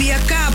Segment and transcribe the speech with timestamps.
[0.00, 0.49] Via kabel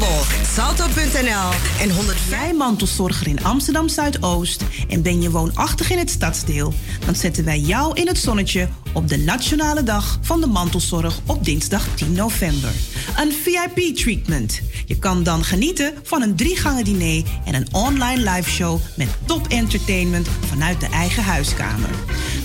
[0.54, 6.74] salto.nl en 105 mantelzorger in Amsterdam Zuidoost en ben je woonachtig in het stadsdeel,
[7.06, 11.46] dan zetten wij jou in het zonnetje op de Nationale Dag van de Mantelzorg op
[11.46, 12.72] dinsdag 10 november.
[13.18, 14.62] Een VIP-treatment.
[14.86, 19.08] Je kan dan genieten van een drie gangen diner en een online live show met
[19.26, 21.90] top entertainment vanuit de eigen huiskamer.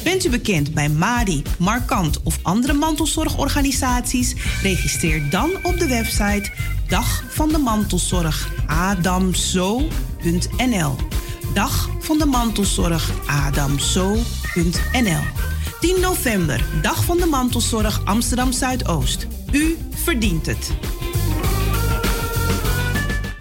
[0.03, 4.35] Bent u bekend bij Madi, Markant of andere mantelzorgorganisaties?
[4.63, 6.51] Registreer dan op de website
[6.91, 9.91] Dag van de Mantelzorg adamzo.nl.
[11.55, 15.23] Dag van de Mantelzorg adamzo.nl.
[15.81, 19.27] 10 november, Dag van de Mantelzorg Amsterdam Zuidoost.
[19.53, 20.73] U verdient het.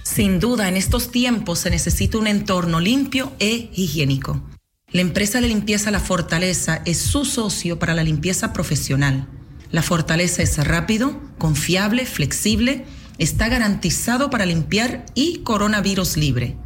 [0.04, 4.42] Sin duda, en estos tiempos se necesita un entorno limpio e higiénico.
[4.92, 9.28] La empresa de limpieza La Fortaleza es su socio para la limpieza profesional.
[9.72, 12.86] La Fortaleza es rápido, confiable, flexible,
[13.20, 16.58] está garantizado para limpiar y coronavirus libre.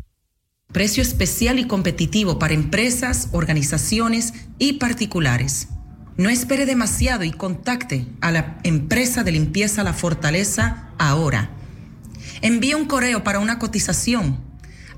[0.72, 5.68] Precio especial y competitivo para empresas, organizaciones y particulares.
[6.16, 11.52] No espere demasiado y contacte a la empresa de limpieza La Fortaleza ahora.
[12.42, 14.40] Envíe un correo para una cotización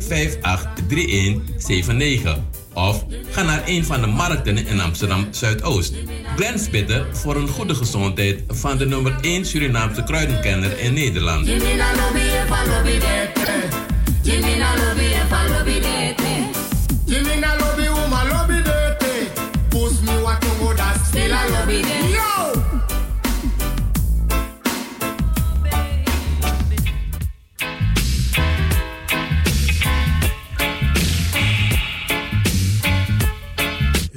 [0.43, 2.37] 58 3179
[2.75, 5.95] of ga naar een van de markten in Amsterdam Zuidoost.
[6.37, 11.47] Glens bidden voor een goede gezondheid van de nummer 1 Surinaamse kruidenkenner in Nederland.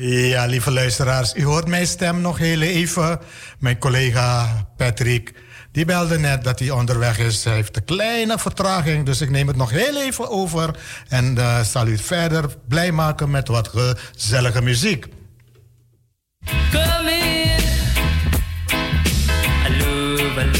[0.03, 3.19] Ja, lieve luisteraars, u hoort mijn stem nog heel even.
[3.59, 5.34] Mijn collega Patrick,
[5.72, 7.44] die belde net dat hij onderweg is.
[7.44, 10.75] Hij heeft een kleine vertraging, dus ik neem het nog heel even over.
[11.07, 15.07] En uh, zal u verder blij maken met wat gezellige muziek.
[16.72, 17.11] Come.
[19.66, 20.51] I love,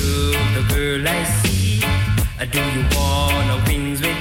[0.54, 1.80] the girl I see.
[2.52, 4.21] Do you wings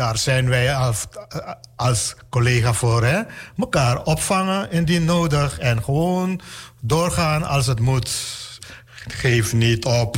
[0.00, 0.74] Daar zijn wij
[1.76, 3.04] als, collega voor.
[3.04, 3.22] Hè?
[3.56, 5.58] Mekaar opvangen indien nodig.
[5.58, 6.40] En gewoon
[6.80, 8.10] doorgaan als het moet.
[9.08, 10.16] Geef niet op.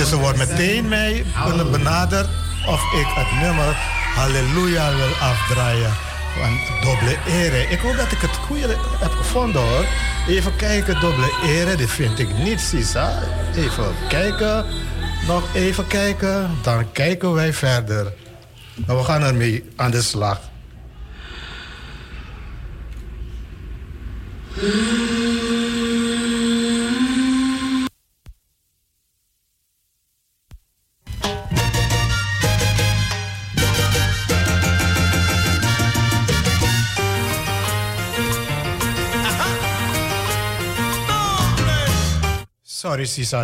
[0.00, 1.24] En intussen wordt meteen mij
[1.70, 2.28] benaderd
[2.66, 3.76] of ik het nummer
[4.14, 5.90] Halleluja wil afdraaien.
[6.38, 7.68] Van dubbele ere.
[7.68, 9.84] Ik hoop dat ik het goede heb gevonden hoor.
[10.28, 13.22] Even kijken, dubbele ere, dit vind ik niet, Sisa.
[13.56, 14.64] Even kijken,
[15.26, 18.12] nog even kijken, dan kijken wij verder.
[18.74, 20.40] Nou, we gaan ermee aan de slag.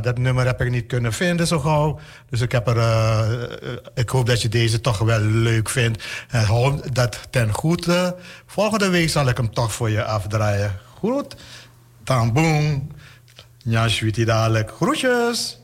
[0.03, 1.99] Dat nummer heb ik niet kunnen vinden zo gauw.
[2.31, 3.49] Dus ik, heb er, uh,
[3.95, 6.05] ik hoop dat je deze toch wel leuk vindt.
[6.29, 6.45] En
[6.93, 8.17] dat ten goede.
[8.47, 10.79] Volgende week zal ik hem toch voor je afdraaien.
[10.99, 11.37] Goed?
[12.05, 12.89] Dan boom.
[13.59, 13.89] Ja,
[14.25, 14.71] dadelijk.
[14.71, 15.59] Groetjes!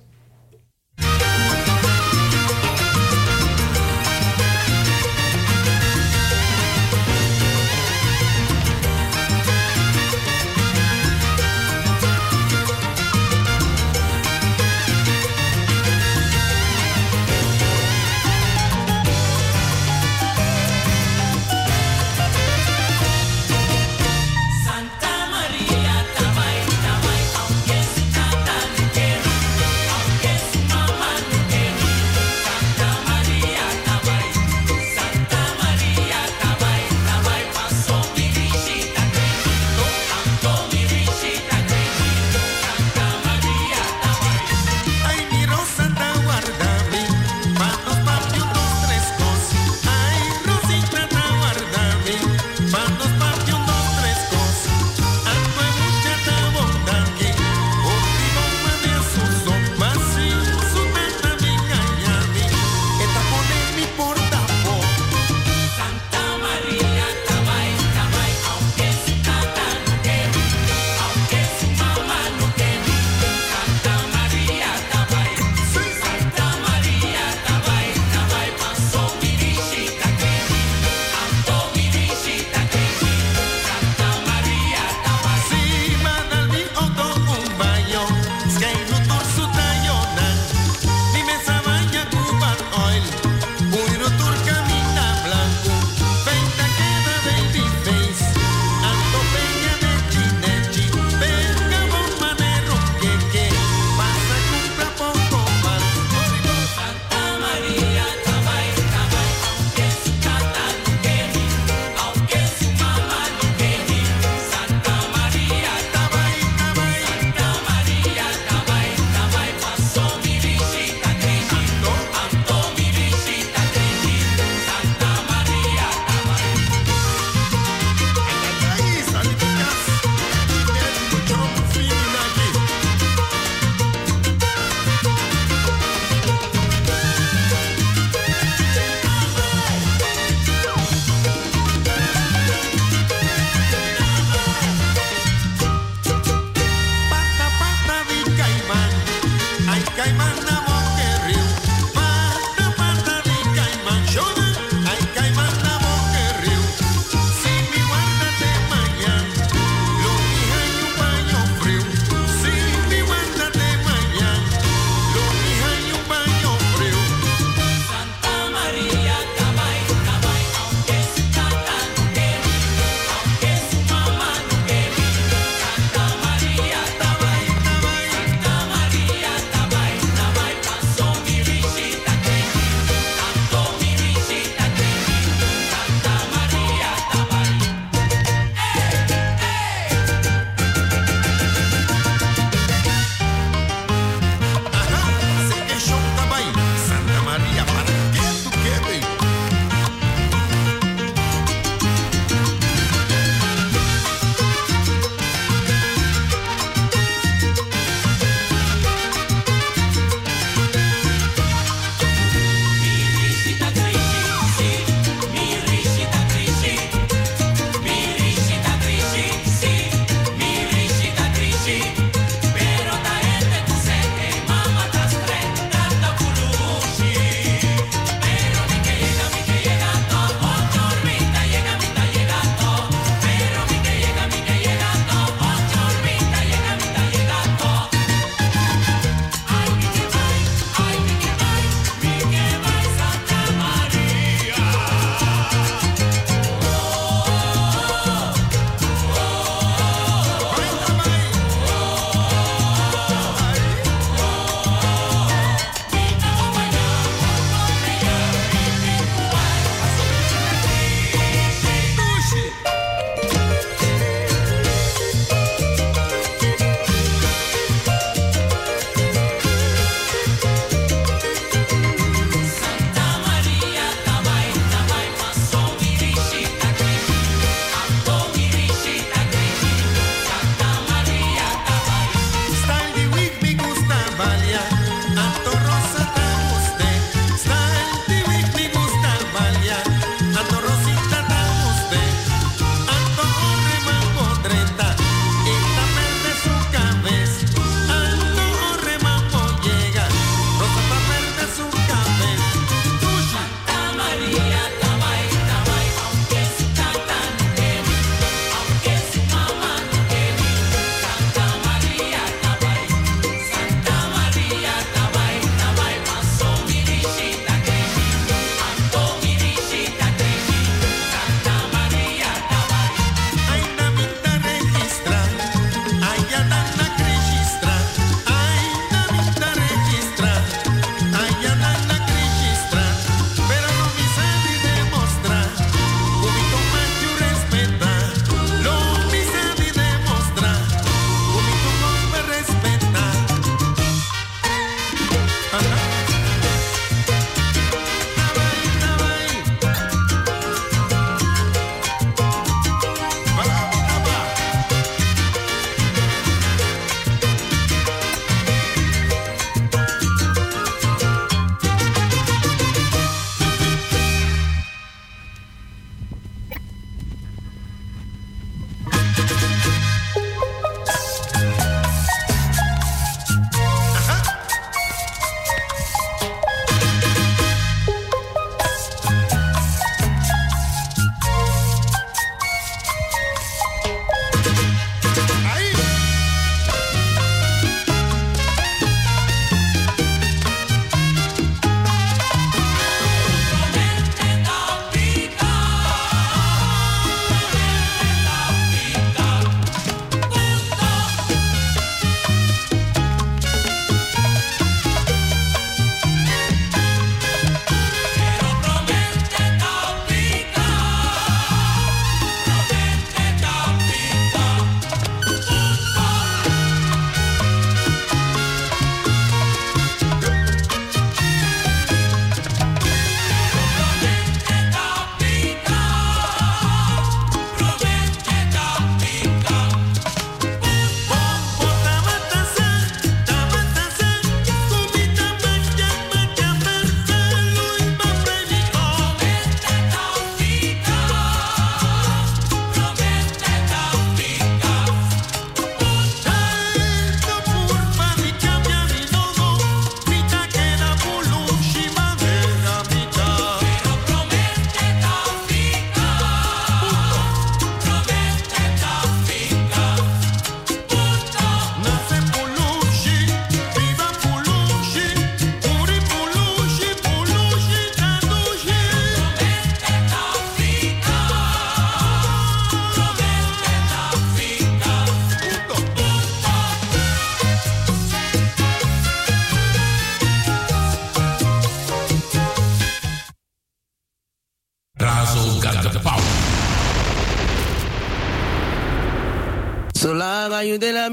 [490.79, 491.09] De la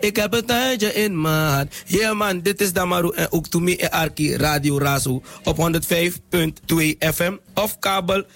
[0.00, 1.66] ik heb het uitje in maat.
[1.86, 7.36] Yeah man, dit is Damaru en ook Tumi en Arki Radio Razo op 105.2 FM
[7.54, 8.26] of kabel 103.8.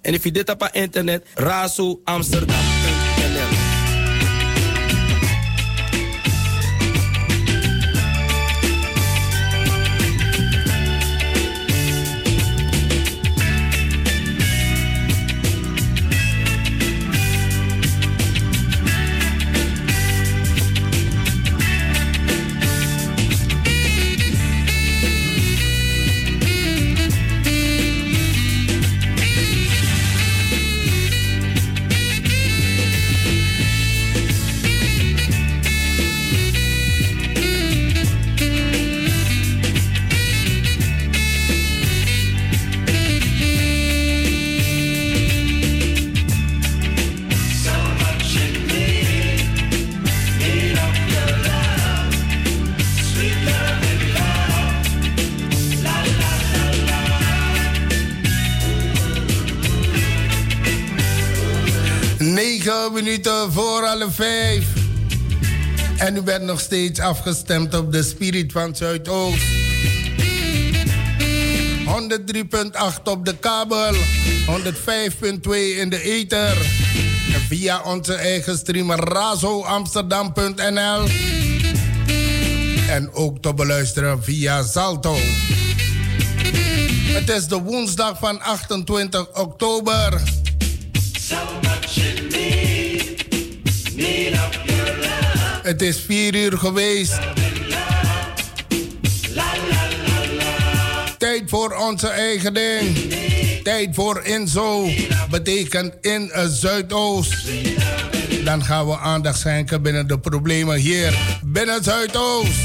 [0.00, 2.99] En if je dit op internet, Razo Amsterdam.
[63.50, 64.66] Voor alle vijf.
[65.98, 69.42] En u bent nog steeds afgestemd op de Spirit van Zuidoost.
[71.84, 71.88] 103.8
[73.04, 73.98] op de kabel, 105.2
[75.78, 76.56] in de ether.
[77.48, 81.08] Via onze eigen streamer razoamsterdam.nl.
[82.88, 85.16] En ook te beluisteren via Salto.
[87.12, 90.20] Het is de woensdag van 28 oktober.
[95.70, 97.18] Het is vier uur geweest.
[101.18, 103.14] Tijd voor onze eigen ding.
[103.62, 104.88] Tijd voor Inzo.
[105.30, 107.34] Betekent in het Zuidoost.
[108.44, 111.38] Dan gaan we aandacht schenken binnen de problemen hier.
[111.44, 112.60] Binnen Zuidoost.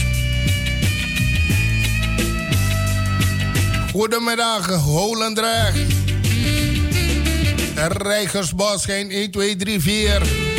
[3.91, 5.78] Goedemiddag, Holendrecht.
[7.76, 10.55] Rijgersbos, geen 1, 2, 3, 4.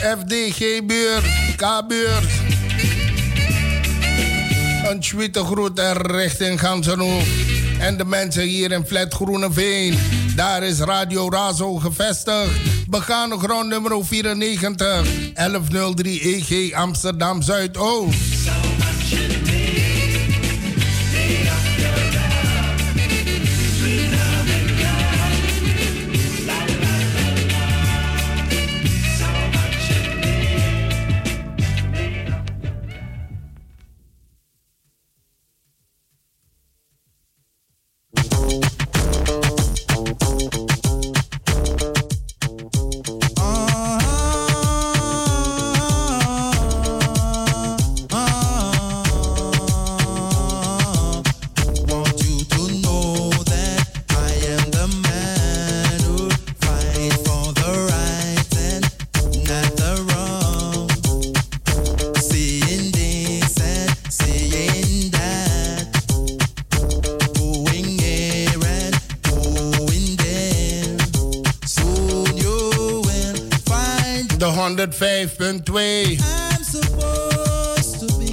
[0.00, 1.24] FDG-buurt,
[1.56, 2.24] K-buurt.
[4.90, 7.28] Een tweede groet richting Gansenhoef.
[7.80, 9.98] En de mensen hier in Flat Groeneveen.
[10.36, 12.50] Daar is Radio Razo gevestigd.
[12.88, 15.32] Begane grond nummer 94.
[15.34, 18.67] 1103 EG Amsterdam Zuidoost.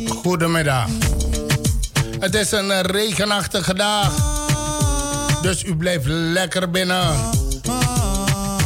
[0.07, 0.87] Goedemiddag.
[2.19, 4.13] Het is een regenachtige dag.
[5.41, 7.15] Dus u blijft lekker binnen.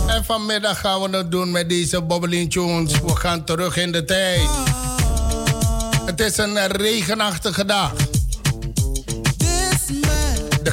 [0.07, 2.99] En vanmiddag gaan we het doen met deze Bobbling Tunes.
[2.99, 4.49] We gaan terug in de tijd.
[6.05, 7.93] Het is een regenachtige dag.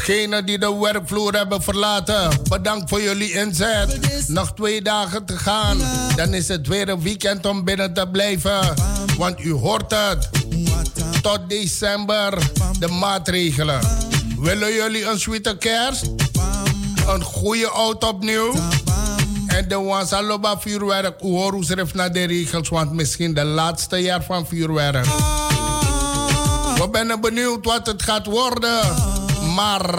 [0.07, 3.99] Degenen die de werkvloer hebben verlaten, bedankt voor jullie inzet.
[4.29, 5.79] Nog twee dagen te gaan,
[6.17, 8.75] dan is het weer een weekend om binnen te blijven.
[9.19, 10.29] Want u hoort het.
[11.23, 13.81] Tot december de maatregelen.
[14.39, 16.11] Willen jullie een sweete kerst?
[17.09, 18.55] Een goede oud opnieuw?
[19.47, 24.23] En de Wansaloba vuurwerk, u hoort schrift naar de regels, want misschien de laatste jaar
[24.23, 25.05] van vuurwerk.
[26.75, 29.15] We zijn benieuwd wat het gaat worden.
[29.57, 29.91] Maar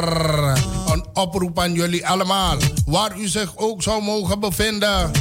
[0.91, 5.11] een oproep aan jullie allemaal, waar u zich ook zou mogen bevinden.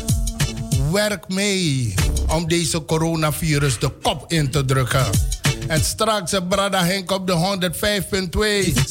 [0.93, 1.95] Werk mee
[2.29, 5.07] om deze coronavirus de kop in te drukken.
[5.67, 7.71] En straks, Brada Henk op de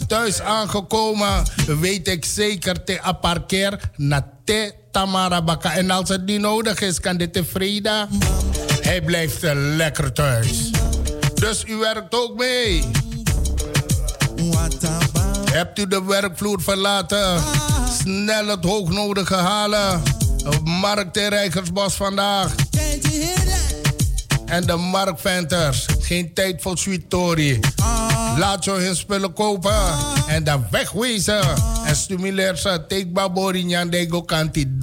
[0.01, 1.43] 105.2 thuis aangekomen,
[1.79, 5.73] weet ik zeker te aparkeer naar te Tamara Baka.
[5.73, 8.07] En als het niet nodig is, kan dit tevreden.
[8.81, 10.71] Hij blijft lekker thuis.
[11.35, 12.83] Dus u werkt ook mee.
[15.55, 17.43] Hebt u de werkvloer verlaten?
[18.01, 20.01] snel het hoognodige halen.
[20.63, 22.55] Markt in Rijgersbos vandaag.
[24.45, 25.85] En de marktventers.
[25.99, 27.09] Geen tijd voor sweet
[28.37, 31.41] Laat zo hun spullen kopen en dan wegwezen.
[31.85, 32.85] En stimuleer ze.
[32.87, 34.77] Take babori nyandego kanti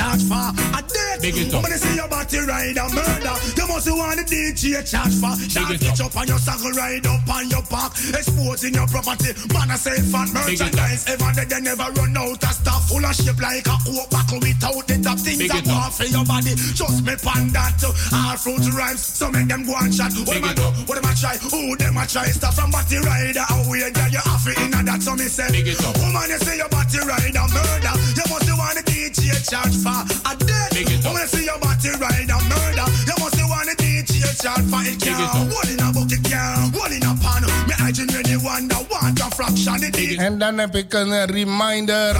[0.00, 1.20] charge for a debt.
[1.20, 1.62] Big it up.
[1.62, 5.36] When they see your body ride a murder, you must want the DJ charge for.
[5.52, 9.36] Shot it up on your saddle, ride up on your back, exposing your property.
[9.52, 11.04] Man, I say fat merchandise.
[11.06, 12.59] Ever they, they never run out of
[13.00, 16.24] full of shape like a coke buckle without the top things that go for your
[16.24, 16.52] body.
[16.76, 17.80] Just me pan that.
[18.12, 20.12] All fruit rhymes, so make them go and chat.
[20.28, 20.68] What am I do?
[20.84, 21.36] What am I try?
[21.40, 22.28] Who them I try?
[22.28, 23.44] Stuff from body rider.
[23.48, 25.00] How we get you off in that?
[25.02, 27.94] So me say, woman, you say your body rider murder.
[28.16, 30.72] You must want the DJ charge for a death.
[30.76, 32.86] Woman, you say your body rider murder.
[33.08, 35.00] You must want the DJ charge for it.
[35.00, 37.49] Can't hold in a bucket, can't hold in a pan.
[37.90, 40.18] Want a fraction.
[40.18, 42.16] En dan heb ik een reminder.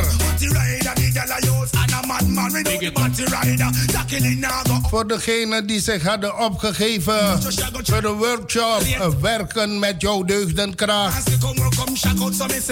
[4.89, 7.43] Voor degenen die zich hadden opgegeven
[7.83, 8.83] voor de workshop
[9.21, 11.31] Werken met jouw deugdenkracht.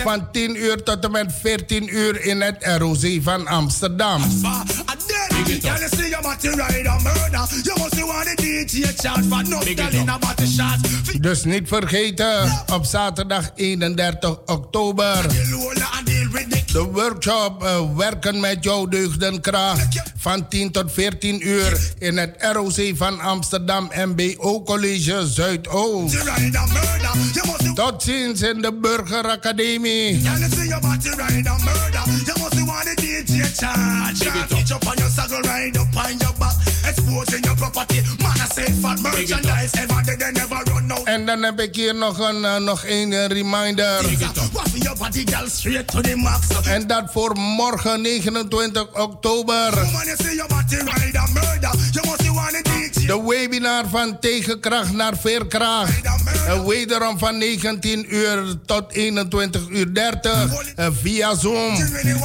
[0.03, 4.23] Van 10 uur tot en met 14 uur in het ROC van Amsterdam.
[11.21, 15.27] Dus niet vergeten, op zaterdag 31 oktober.
[16.73, 20.03] De workshop uh, Werken met jouw deugdenkracht.
[20.17, 26.17] Van 10 tot 14 uur in het ROC van Amsterdam MBO College Zuidoost.
[27.75, 30.23] Tot ziens in de Burgeracademie.
[32.79, 34.21] on the DJ charge.
[34.49, 36.68] Keep up on your saddle, ride up on your back.
[41.05, 44.05] En dan heb ik hier nog een uh, nog een reminder.
[46.65, 49.71] En dat voor morgen 29 oktober.
[53.07, 55.93] De webinar van tegenkracht naar veerkracht.
[56.67, 60.49] Wederom van 19 uur tot 21 uur 30
[61.03, 61.77] via Zoom.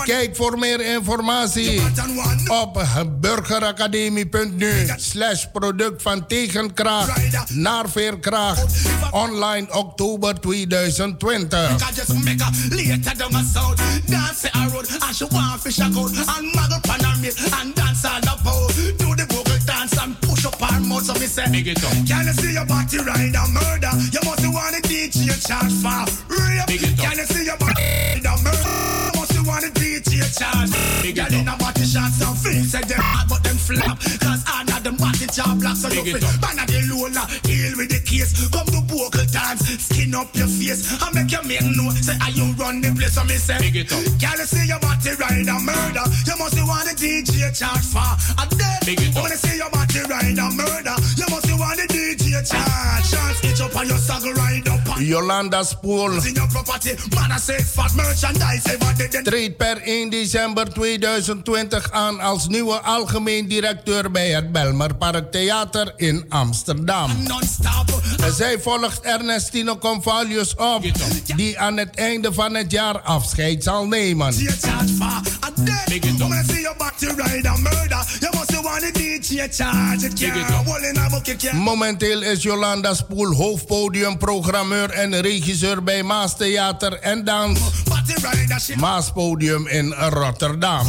[0.03, 1.81] Kijk voor meer informatie
[2.47, 2.81] op
[4.57, 7.11] burgeracademie.nu slash product van tegenkracht
[7.49, 8.65] naar veerkracht.
[9.11, 11.77] Online oktober 2020.
[14.05, 17.75] Dance a road and she want fish a goat and muggle pan her meat and
[17.75, 18.75] dance all about.
[18.97, 21.49] Do the vocal dance and push up her mouth so me say.
[21.51, 21.91] Big it up.
[22.07, 23.91] Can you see your body ride a murder?
[24.11, 26.97] You must want the DJ charge for rape.
[26.97, 28.63] Can you see your body ride a murder?
[29.33, 29.73] You must
[30.33, 30.73] charge.
[31.13, 34.01] Girl in a body shots and feel say them hot but them flap.
[34.17, 36.25] Cause I know them body job black so you feel.
[36.41, 38.33] Man of the lola, deal with the case.
[38.49, 39.61] Come to vocal dance.
[39.85, 41.93] Skin up your face and make your men know.
[41.93, 43.13] Say, are you run the place?
[43.13, 44.01] So me say, Big it up.
[44.17, 46.05] Girl, you see your body ride a murder.
[46.25, 48.81] You must be want the DJ charge for a dead.
[48.89, 49.21] Big it up.
[49.21, 53.05] When you see your body ride a murder, you must be want the DJ charge.
[53.05, 54.81] Chance itch up on your saddle ride up.
[54.97, 56.17] Jolanda Spoel.
[59.23, 65.93] Treedt per 1 december 2020 aan als nieuwe algemeen directeur bij het Belmer Park Theater
[65.95, 67.11] in Amsterdam.
[68.35, 70.83] Zij volgt Ernestine Convalius op,
[71.35, 74.33] die aan het einde van het jaar afscheid zal nemen.
[81.51, 87.59] Momenteel is Jolanda Spoel hoofdpodiumprogrammeur en regisseur bij Maas Theater en Dans.
[88.75, 90.87] Maas Podium in Rotterdam.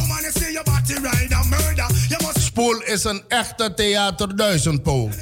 [2.38, 5.14] Spoel is een echte theaterduizendpoot.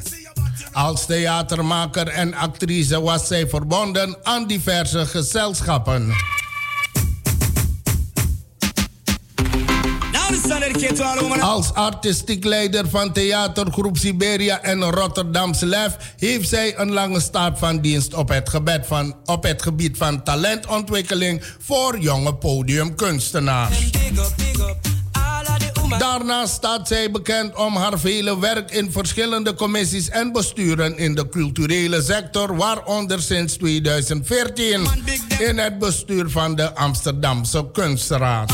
[0.72, 6.12] Als theatermaker en actrice was zij verbonden aan diverse gezelschappen.
[11.40, 17.80] Als artistiek leider van theatergroep Siberia en Rotterdams Lef heeft zij een lange staat van
[17.80, 23.90] dienst op het, gebed van, op het gebied van talentontwikkeling voor jonge podiumkunstenaars.
[25.98, 31.28] Daarnaast staat zij bekend om haar vele werk in verschillende commissies en besturen in de
[31.28, 34.86] culturele sector, waaronder sinds 2014
[35.38, 38.52] in het bestuur van de Amsterdamse Kunstraad.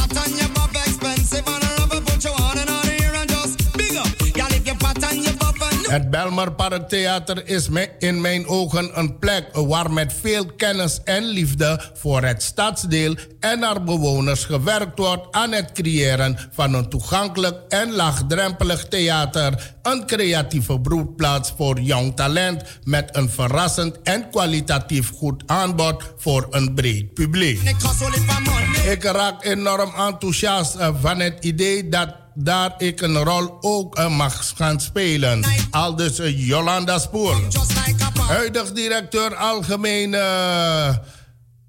[5.88, 11.81] Het Belmer Parktheater is in mijn ogen een plek waar met veel kennis en liefde
[11.94, 17.92] voor het stadsdeel en haar bewoners gewerkt wordt aan het creëren van een toegankelijk en
[17.92, 19.77] laagdrempelig theater.
[19.83, 26.74] Een creatieve broedplaats voor jong talent met een verrassend en kwalitatief goed aanbod voor een
[26.74, 27.61] breed publiek.
[28.85, 34.53] Ik raak enorm enthousiast van het idee dat daar ik een rol ook uh, mag
[34.57, 35.44] gaan spelen.
[35.70, 37.42] Al dus uh, Jolanda Spoor.
[38.27, 39.37] Huidig directeur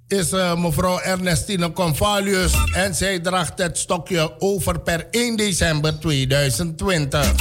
[0.09, 2.53] is mevrouw Ernestine Convalius.
[2.73, 7.31] En zij draagt het stokje over per 1 december 2020.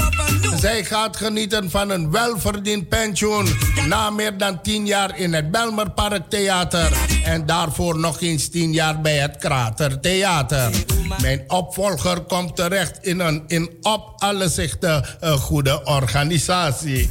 [0.60, 3.46] Zij gaat genieten van een welverdiend pensioen.
[3.86, 6.92] Na meer dan 10 jaar in het Belmer Park Theater.
[7.24, 10.70] En daarvoor nog eens 10 jaar bij het Krater Theater.
[11.20, 17.08] Mijn opvolger komt terecht in een in op alle zichten uh, goede organisatie.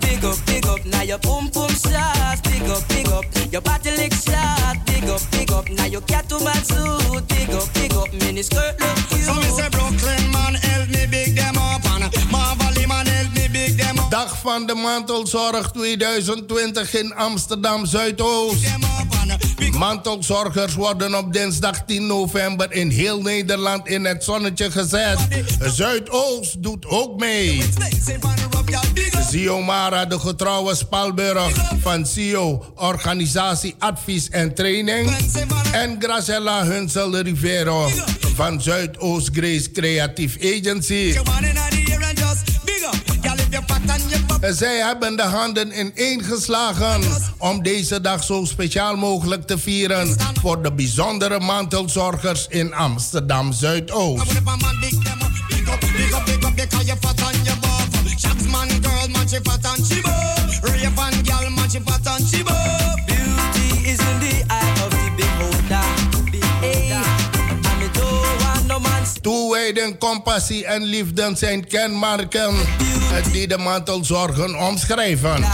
[0.00, 2.40] Big up, big up, now your boom boom shot.
[2.44, 4.78] Big up, big up, your body lick shot.
[4.86, 7.28] Big up, big up, now your cat to my suit.
[7.28, 9.20] Big up, big up, mini skirt look cute.
[9.20, 10.56] So me say Brooklyn man,
[14.12, 18.66] Dag van de mantelzorg 2020 in Amsterdam Zuidoost.
[19.70, 25.18] Mantelzorgers worden op dinsdag 10 november in heel Nederland in het zonnetje gezet.
[25.60, 27.62] Zuidoost doet ook mee.
[29.30, 35.10] Ziomara, de getrouwe Spalburg van CEO, organisatie Advies en Training.
[35.72, 37.90] En Gracella Hunsel Rivero
[38.34, 41.14] van Zuidoost Grace Creative Agency.
[44.40, 47.02] Zij hebben de handen ineengeslagen
[47.38, 54.40] om deze dag zo speciaal mogelijk te vieren voor de bijzondere mantelzorgers in Amsterdam Zuidoost.
[69.62, 72.54] Toewijding, compassie en liefde zijn kenmerken.
[73.32, 75.44] Die de mantelzorgen omschrijven.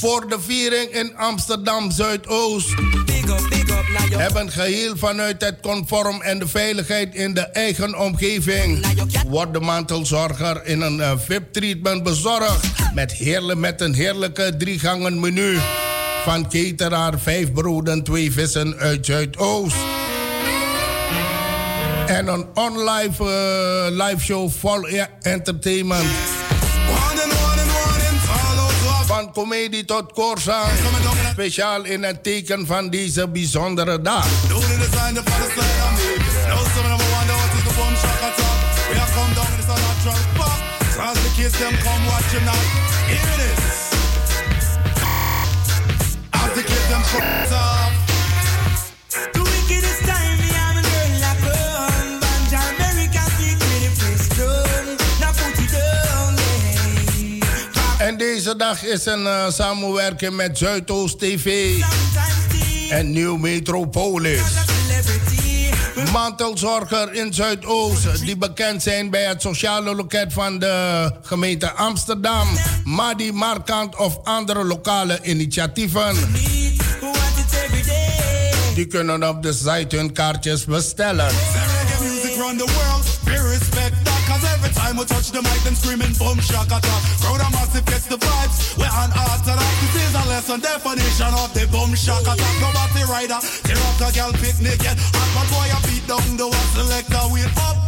[0.00, 2.68] Voor de viering in Amsterdam Zuidoost.
[4.10, 8.86] Hebben geheel vanuit het conform en de veiligheid in de eigen omgeving.
[9.28, 12.66] Wordt de mantelzorger in een uh, VIP-treatment bezorgd.
[12.94, 15.58] Met, heerlijk, met een heerlijke drie gangen menu
[16.24, 19.76] van cateraar, vijf broden, twee vissen uit Zuidoost.
[22.10, 24.88] En een online uh, live show vol
[25.20, 26.06] entertainment.
[29.06, 30.62] Van comedie tot korsa.
[31.30, 34.26] Speciaal in het teken van deze bijzondere dag.
[46.52, 47.89] The
[58.10, 61.74] off deze dag is een uh, samenwerking met Zuidoost TV
[62.88, 64.40] en Nieuw Metropolis.
[66.12, 72.48] Mantelzorger in Zuidoost, die bekend zijn bij het sociale loket van de gemeente Amsterdam,
[72.84, 76.16] Madi Markant of andere lokale initiatieven.
[78.74, 81.28] Die kunnen op de site hun kaartjes bestellen.
[84.90, 86.90] Time we touch the mic, them screaming boom shakata.
[87.22, 88.74] Crowd a massive gets the vibes.
[88.74, 89.70] We're on orthodox.
[89.94, 92.42] This is a lesson definition of the boom shakata.
[92.58, 94.82] Nobody rider, tear up a girl picnic.
[94.82, 97.22] Get hot, but boy, I beat down the one selector.
[97.30, 97.79] We up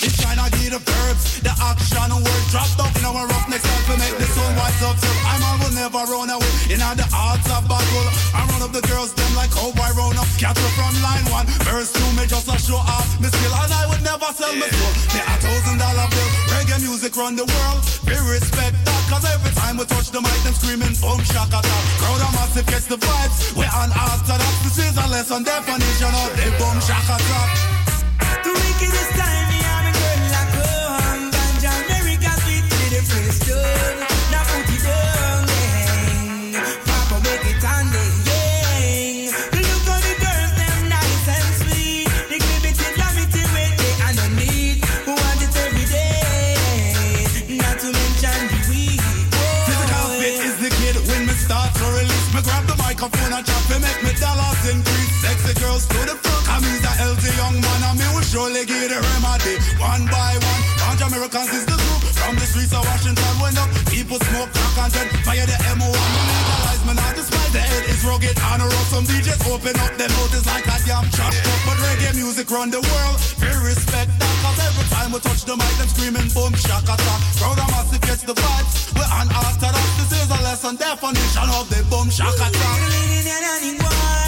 [0.00, 0.14] that.
[0.22, 3.84] Trying to get the verbs, the action, word drop down in our rough next time
[3.90, 4.96] to make the sun wise up.
[4.98, 6.52] So I'm on will never run away.
[6.70, 10.18] In the arts of battle, I run up the girls, them like oh, cowboy round
[10.18, 10.28] up.
[10.38, 13.06] Cattle from line one, verse two, me just a show off.
[13.18, 14.92] Me skill, and I would never sell my soul.
[15.14, 16.30] Me a thousand dollar bill.
[16.54, 17.80] Reggae music run the world.
[18.06, 19.02] We respect that.
[19.10, 21.64] Cause every time we touch the mic, them screaming boom shaka
[21.98, 23.56] Crowd of massive gets the vibes.
[23.56, 24.54] We're on orthodox.
[24.62, 27.16] This is a lesson definition of the boom shaka
[28.44, 29.17] The wickedest
[55.78, 56.44] Girls to the front.
[56.50, 59.62] I'm the healthy young man and me will surely give the remedy.
[59.78, 62.02] One by one, bunch Americans is the group.
[62.18, 65.86] From the streets of Washington when up people smoke crack and then fire the M1.
[65.86, 68.88] Legalize me not despite the head is rugged and rough.
[68.90, 71.30] Some DJs open up their mouth like a damn chop.
[71.62, 73.16] But reggae music run the world.
[73.38, 77.14] Very respect that cause every time we touch the mic them screaming boom shakata.
[77.38, 78.90] Crowd of massive gets the vibes.
[78.98, 79.06] We're
[79.62, 79.78] that.
[79.94, 82.98] This is a lesson definition of the boom shakata.
[83.78, 84.27] inches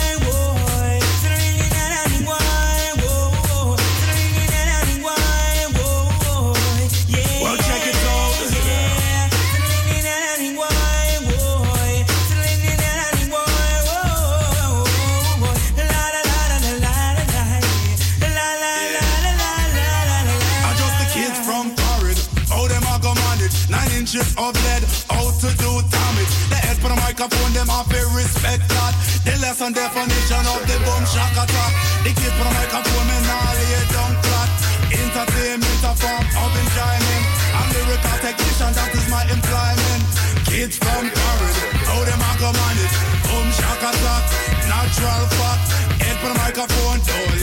[27.61, 28.95] them have to respect that.
[29.25, 31.73] The lesson definition of the boom shock attack.
[32.09, 34.51] The kids for the microphone, me nah lay down flat.
[34.89, 37.25] Entertainment, a form of enjoyment.
[37.53, 40.03] I'm lyrical technician, that is my employment.
[40.49, 42.97] Kids from Paris, how them a go manage?
[43.29, 44.25] Boom shock attack,
[44.65, 45.65] natural fact.
[46.01, 47.40] Head for the microphone, don't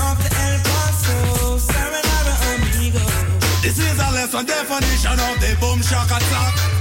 [0.00, 1.14] of us So
[1.74, 3.10] I'll never under eagle
[3.62, 6.71] This is our last undefinition of the boom shock attack.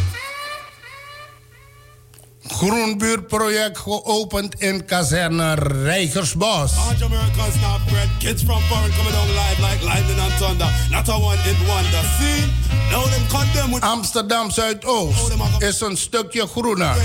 [12.20, 12.45] See?
[12.91, 16.95] Now them condemn with Amsterdam Zuidoost is een stukje groener.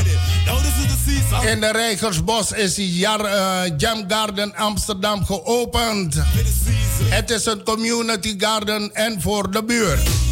[1.47, 6.15] In de Rijgersbos is Jar, uh, Jam Garden Amsterdam geopend.
[7.05, 10.26] Het is een community garden en voor de buurt.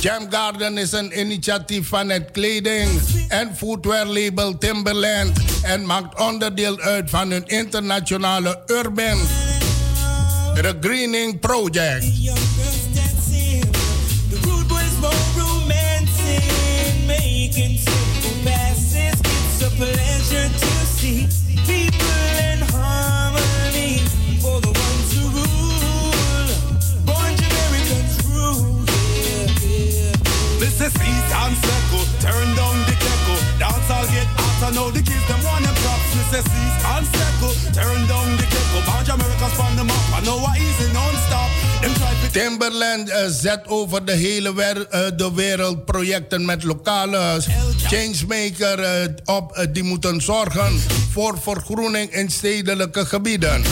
[0.00, 6.78] Jam Garden is een initiatief van het kleding- en footwear label Timberland en maakt onderdeel
[6.78, 9.18] uit van hun internationale Urban
[10.80, 12.04] Greening Project.
[42.30, 47.40] Timberland uh, zet over de hele wer uh, de wereld projecten met lokale
[47.76, 50.80] changemaker uh, op die moeten zorgen
[51.12, 53.62] voor vergroening in stedelijke gebieden.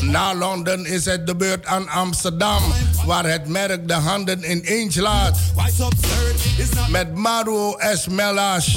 [0.00, 2.62] Na Londen is het de beurt aan Amsterdam
[3.06, 5.38] waar het merk de handen ineens laat.
[6.88, 8.06] Met Maru S.
[8.08, 8.76] Melas,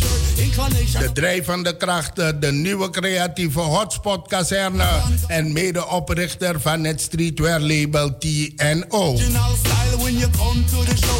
[1.00, 4.88] de drijvende krachten, de nieuwe creatieve hotspot kazerne
[5.28, 9.18] en medeoprichter van het streetwear label TNO.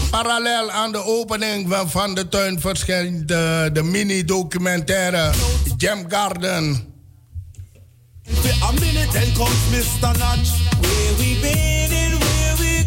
[0.10, 5.32] Parallel aan de opening van de tuin verschijnt de, mini-documentaire
[5.78, 6.92] Jam Garden.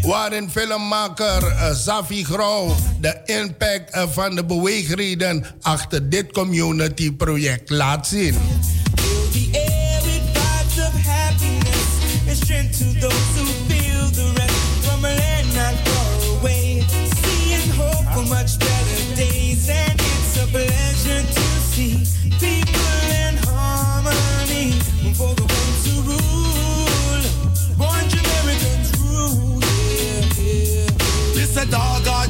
[0.06, 8.06] Waarin filmmaker Zafi Grauw de impact uh, van de beweegreden achter dit community project laat
[8.06, 8.34] zien.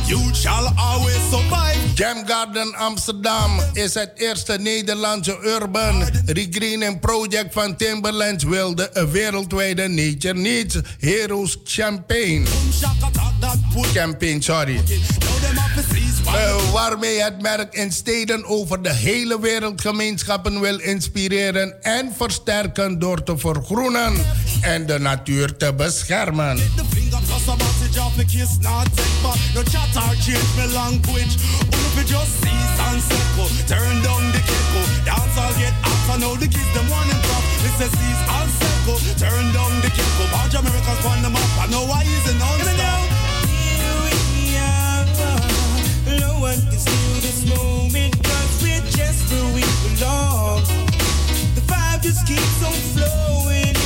[0.08, 1.94] You shall always survive.
[1.94, 9.88] Jam Garden Amsterdam is het eerste Nederlandse urban regreening project van Timberlands wilde een wereldwijde
[9.88, 12.42] Nature Needs Heroes Champagne.
[13.92, 14.80] Campaign, sorry.
[16.26, 22.98] Uh, waarmee het merk in steden over de hele wereld gemeenschappen wil inspireren en versterken
[22.98, 24.14] door te vergroenen
[24.60, 26.58] en de natuur te beschermen.
[33.66, 34.80] Turn down the gecko.
[35.02, 35.28] I
[39.98, 40.30] is.
[40.30, 41.42] Bunch Americans on the map.
[41.58, 43.05] I know why he's an non-stop.
[47.54, 48.14] Moment.
[48.22, 50.62] Cause we're just where we belong.
[51.54, 53.76] The vibe just keeps on flowing.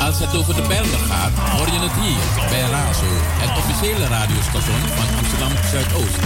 [0.00, 3.06] Als het over de Bijlmer gaat, hoor je het hier bij Razo,
[3.42, 6.18] het officiële radiostation van Amsterdam Zuidoost.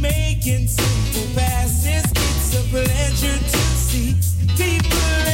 [0.00, 3.58] Making simple passes, it's a pleasure to
[3.88, 4.16] see
[4.56, 5.25] people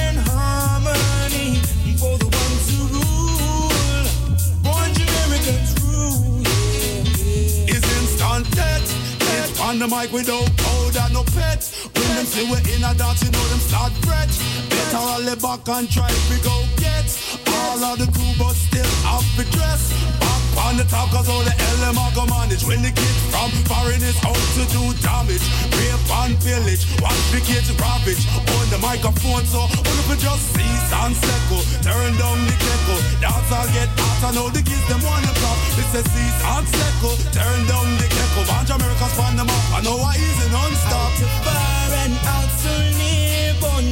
[9.72, 11.91] on the mic without powder, no pet.
[12.12, 14.28] Them see we in a dance, you know them start fret.
[14.68, 17.08] Better all the back and try to go get
[17.48, 19.96] all of the crew, but still have to dress.
[20.20, 22.68] Back on the top, cause all the LM I go manage.
[22.68, 25.40] When the kids from foreign is out to do damage.
[25.72, 28.20] Rape and pillage, watch the kids ravage.
[28.60, 31.64] On the microphone, so all of just cease and circle.
[31.80, 34.28] Turn down the gecko, dance all get hot.
[34.28, 35.56] I know the kids them wanna pop.
[35.80, 37.16] This is cease and circle.
[37.32, 39.64] Turn down the gecko, bunch Americans on them up.
[39.72, 41.81] I know I easy non-stop.
[41.94, 43.84] And out so near, born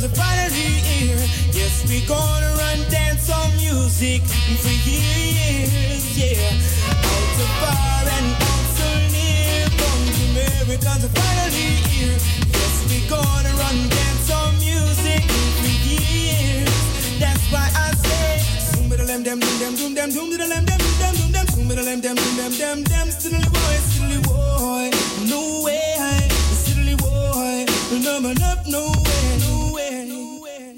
[0.00, 1.18] to finally here.
[1.52, 4.22] Yes, we gonna run dance on music
[4.62, 6.52] for years, yeah.
[7.10, 10.02] Out to far and out so near, born
[11.00, 12.18] to finally here.
[12.54, 15.24] Yes, we gonna run dance on music
[15.58, 16.70] for years.
[17.18, 18.88] That's why I say, zoom
[19.24, 20.28] doom them zoom
[23.10, 23.76] still boy,
[24.22, 24.90] boy,
[25.28, 25.87] no way,
[28.02, 28.92] man up, no
[29.74, 30.74] way, no way.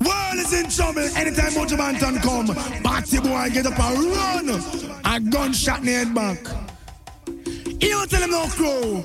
[0.00, 2.46] World is in trouble anytime Mojo Banton come.
[2.82, 4.48] Batty boy get up and run.
[5.04, 6.38] A gunshot in the head back.
[7.80, 9.04] You tell him no crow.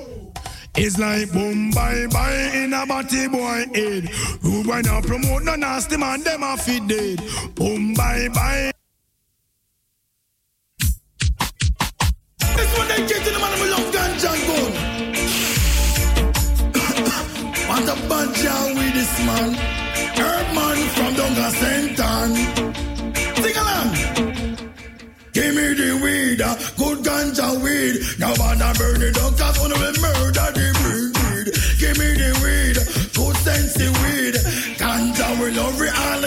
[0.77, 4.05] It's like boom bye bye in a batty boy head.
[4.41, 7.21] Who boy now promote no nasty man, them a fit dead.
[7.55, 8.74] Boom bye bye.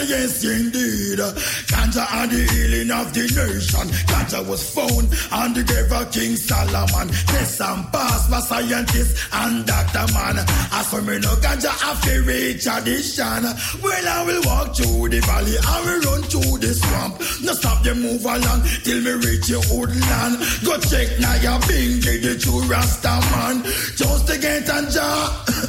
[0.09, 1.21] Yes indeed.
[1.69, 3.87] Ganja are the healing of the nation.
[4.09, 7.07] Ganja was found on the grave of King Solomon.
[7.29, 10.41] Test and pass by scientists and doctor man.
[10.73, 13.43] As for me no ganja after reach addition.
[13.85, 17.21] Well I will walk through the valley, I will run through the swamp.
[17.45, 20.41] No stop them move along till me reach your woodland.
[20.65, 23.61] Go check now your bingy the true Rasta man.
[23.93, 25.68] Just to get ganja.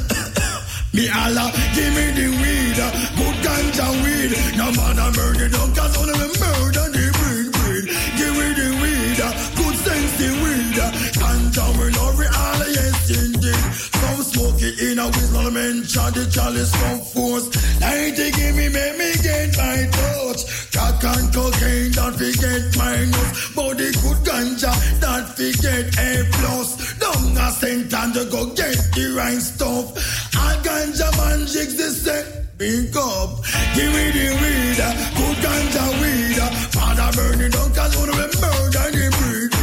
[0.93, 2.79] Me Allah, give me the weed,
[3.15, 4.31] good ganja weed.
[4.57, 7.85] No man a murder, don't cause only me murder the breed, breed.
[8.19, 9.19] Give me the weed,
[9.55, 10.75] good sense the weed.
[11.15, 13.71] Ganja we love it all, yes indeed.
[14.03, 17.47] Some smoke it in a whistle, men reach out the chalice from force.
[17.79, 20.43] Ninety give me, make me get my touch.
[20.75, 23.55] Crack and cocaine, that we get minus.
[23.55, 26.80] Body good ganja, that we get A plus.
[27.01, 29.97] Down a cent and you go get the right stuff.
[30.35, 32.41] A ganja man jigs the set.
[32.57, 33.41] pick up,
[33.73, 34.79] give me the weed,
[35.17, 36.37] good ganja weed.
[36.75, 39.60] Father burning down, cause one of them murder the breed,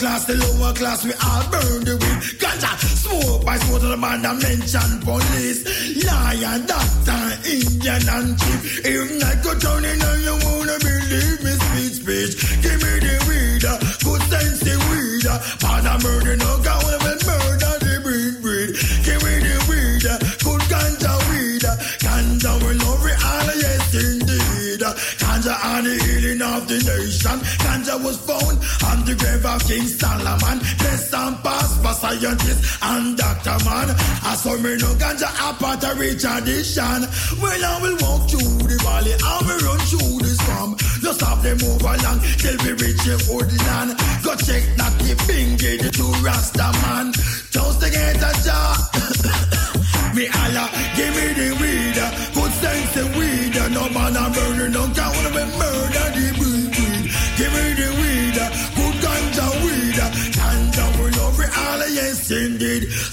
[0.00, 2.20] class, the lower class, we all burn the weed.
[2.40, 2.72] Ganja,
[3.04, 5.60] smoke by smoke to the man that mention police.
[6.08, 8.80] Lion, doctor, Indian and chief.
[8.80, 12.32] If not go in and you wanna believe me, speech, speech.
[12.64, 15.28] Give me the weed, uh, good sense the weed.
[15.28, 15.36] Uh.
[15.60, 18.72] Father murder, no God, when murder the breed, breed.
[19.04, 21.64] Give me the weed, uh, good ganja weed.
[22.00, 24.80] Ganja we love it all, yes indeed.
[25.20, 27.36] Ganja and the healing of the nation.
[27.60, 28.56] Ganja was found
[29.10, 30.58] the grave of King Solomon.
[30.78, 33.90] Bless and pass for scientists and doctor man.
[34.22, 37.00] I saw me no ganja apart a rich addition.
[37.42, 40.78] Well, I will walk through the valley, I will run through the swamp.
[41.02, 43.98] Just have them move along till we reach the woodland.
[44.22, 47.12] Go check that the bingy, the two rasta man.
[47.50, 48.78] Just to get a job.
[50.14, 51.98] me Allah, give me the weed.
[52.34, 53.56] Good sense the weed.
[53.74, 54.59] No man a burning,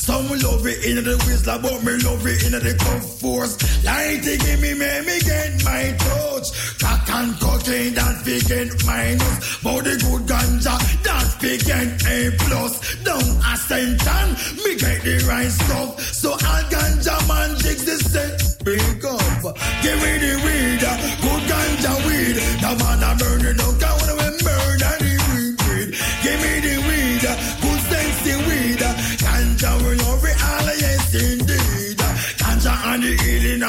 [0.08, 3.60] Some love it in the whistler, but me love it in the cup force.
[3.84, 6.48] Lighty give me, make me get my touch.
[6.80, 9.60] Crack and cocaine, that we get minus.
[9.60, 13.04] But the good ganja, that we get A plus.
[13.04, 14.28] Down a centan,
[14.64, 16.00] me get the right stuff.
[16.00, 18.64] So all ganja man jigs the set.
[18.64, 19.44] Big up,
[19.84, 20.88] give me the weed,
[21.20, 22.40] good ganja weed.
[22.64, 23.78] The man a burning no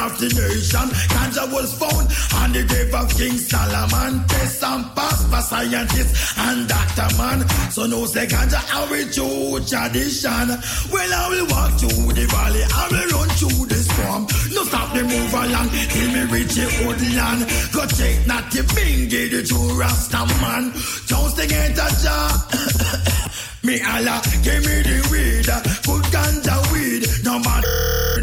[0.08, 0.88] of the nation.
[1.12, 2.08] Ganja was found
[2.40, 4.24] on the grave of King Solomon.
[4.28, 7.44] Test and pass for scientists and doctor man.
[7.70, 10.48] So no say ganja we true tradition.
[10.92, 14.22] Well, I will walk through the valley, I will run through the storm.
[14.54, 17.44] No stop me move along till me reach the woodland.
[17.72, 20.72] Go check not the bingy, the true rasta man.
[21.04, 23.28] Just to get a job.
[23.64, 25.44] Me Allah, give me the weed,
[25.84, 27.04] good ganja weed.
[27.24, 28.22] No matter,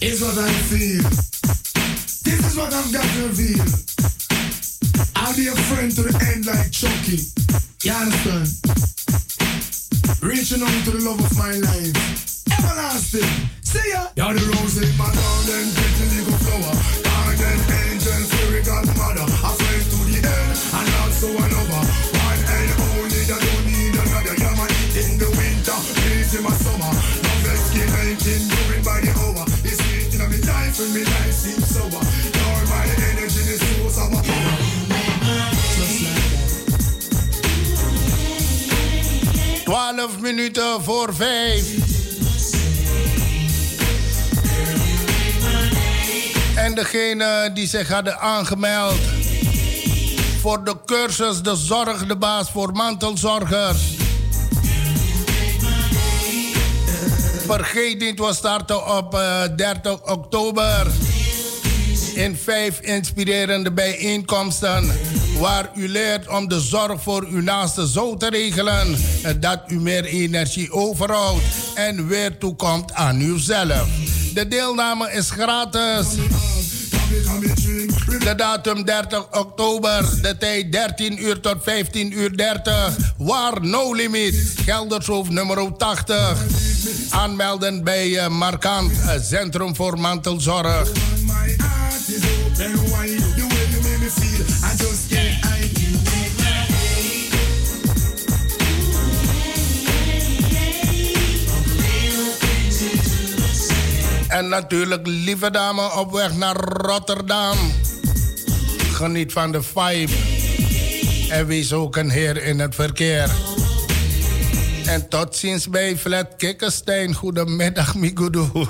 [0.00, 1.02] is what I feel.
[2.24, 3.66] This is what I've got to reveal.
[5.16, 7.24] I'll be a friend to the end like Chucky.
[7.82, 8.48] You understand?
[10.22, 11.94] Reaching out to the love of my life.
[12.52, 13.32] Everlasting.
[13.62, 14.08] See ya.
[14.16, 16.74] You're the rose in my garden, pretty little flower.
[17.06, 19.26] Garden angel, fairy godmother.
[19.26, 21.82] A friend to the end, and also another.
[22.18, 24.34] One and only, that don't need another.
[24.36, 26.92] You're my in the winter, breeze in my summer.
[26.92, 28.57] Love escalating, moving
[30.68, 31.76] life, and my life seems.
[31.76, 31.90] You're
[32.66, 34.48] my energy, that.
[39.64, 41.86] 12 minuten voor 5.
[46.56, 48.98] En degene die zich hadden aangemeld
[50.40, 54.07] voor de cursus De Zorg, de baas voor mantelzorgers.
[57.48, 60.86] Vergeet niet, we starten op eh, 30 oktober
[62.14, 64.92] in vijf inspirerende bijeenkomsten.
[65.38, 68.96] Waar u leert om de zorg voor uw naaste zo te regelen.
[69.40, 71.42] Dat u meer energie overhoudt
[71.74, 73.88] en weer toekomt aan uzelf.
[74.34, 76.06] De deelname is gratis.
[77.08, 82.96] De datum 30 oktober, de tijd 13 uur tot 15 uur 30.
[83.16, 84.34] Waar no limit,
[84.64, 86.36] Geldershoofd nummer 80.
[87.10, 90.90] Aanmelden bij uh, Markant, uh, Centrum voor Mantelzorg.
[104.38, 107.56] En natuurlijk, lieve dame, op weg naar Rotterdam.
[108.92, 110.12] Geniet van de vibe.
[111.28, 113.30] En wees ook een heer in het verkeer.
[114.86, 117.14] En tot ziens bij Flat Kikkenstein.
[117.14, 118.44] Goedemiddag, Migudu.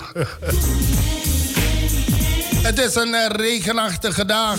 [2.68, 4.58] het is een regenachtige dag.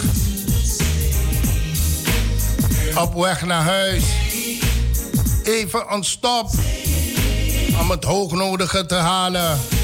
[2.95, 4.03] Op weg naar huis.
[5.43, 6.49] even een stop
[7.79, 9.78] om het hoognodige te halen.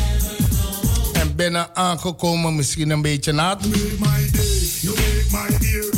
[1.36, 3.60] En binnen aangekomen misschien een beetje nat.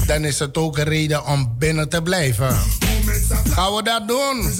[0.08, 2.58] Dan is het ook een reden om binnen te blijven.
[3.50, 4.52] Gaan we dat doen?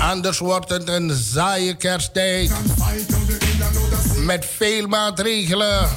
[0.00, 2.50] Anders wordt het een saaie kersttijd.
[4.16, 5.88] Met veel maatregelen.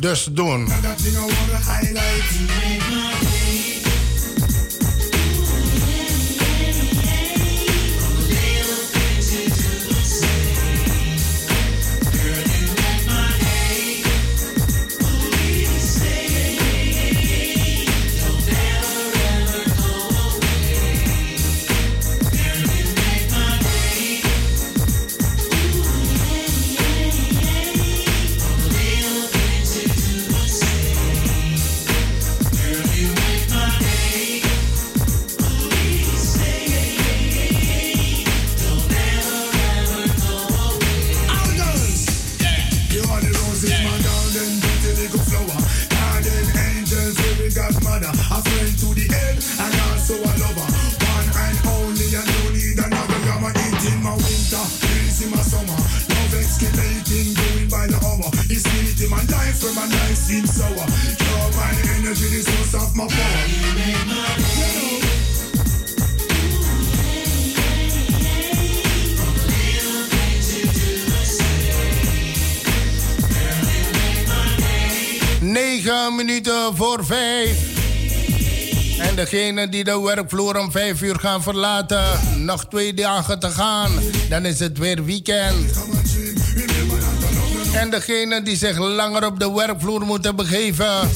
[0.00, 0.68] Dus doen.
[76.16, 77.58] Minuten voor vijf.
[78.98, 82.04] En degene die de werkvloer om vijf uur gaan verlaten,
[82.44, 83.92] nog twee dagen te gaan,
[84.28, 85.72] dan is het weer weekend.
[87.74, 91.10] En degene die zich langer op de werkvloer moeten begeven,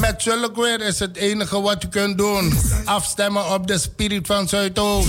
[0.00, 2.54] met zulk weer is het enige wat u kunt doen.
[2.84, 5.08] Afstemmen op de Spirit van Zuidoost.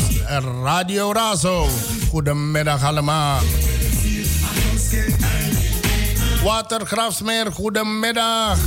[0.63, 1.67] Radio Razo.
[2.09, 3.39] Goedemiddag allemaal.
[6.43, 8.57] Watergrafsmeer, goedemiddag.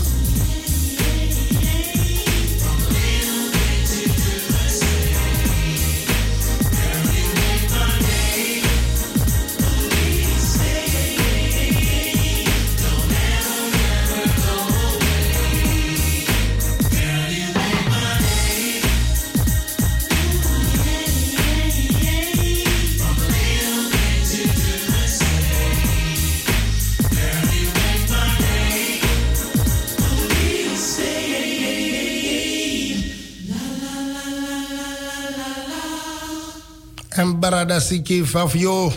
[37.18, 38.92] En Barada Siki Fafio.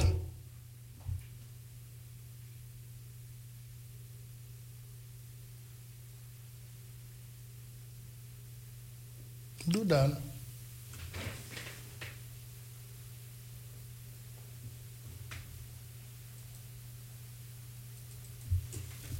[9.65, 10.17] Doe dan.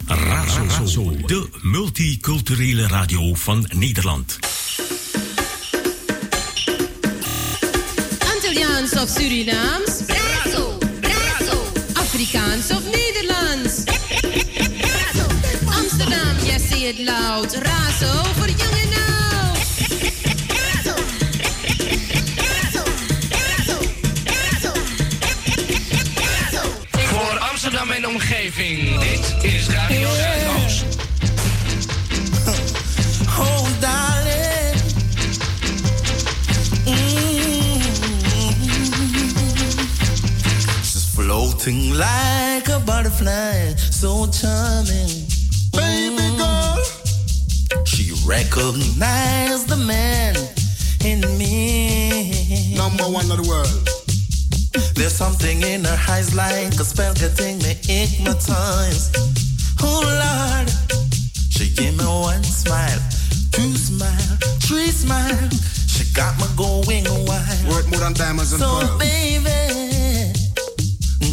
[0.05, 4.39] Razo, de multiculturele radio van Nederland.
[8.81, 10.05] Italiaans of Surinaams?
[10.07, 11.57] Brazo, brazo.
[11.93, 13.83] Afrikaans of Nederlands?
[14.81, 15.25] Brazo.
[15.69, 17.53] Amsterdam, yes, say it loud.
[17.53, 19.59] Razo voor jong en oud.
[20.47, 20.93] Brazo.
[22.35, 22.83] Brazo.
[23.29, 23.81] Brazo.
[24.23, 24.71] Brazo.
[26.13, 26.63] Brazo.
[26.91, 30.09] Voor Amsterdam en omgeving, dit is Radio
[43.01, 45.25] butterfly, so charming.
[45.73, 46.77] Baby girl.
[47.85, 50.35] She recognized the man
[51.03, 52.75] in me.
[52.75, 53.89] Number one of the world.
[54.93, 59.17] There's something in her eyes like a spell getting me hypnotized.
[59.81, 60.69] Oh Lord,
[61.49, 62.99] she gave me one smile,
[63.51, 65.49] two smile, three smile.
[65.87, 67.67] She got me going wild.
[67.67, 68.99] Worth more than diamonds and So pearls.
[68.99, 70.33] baby,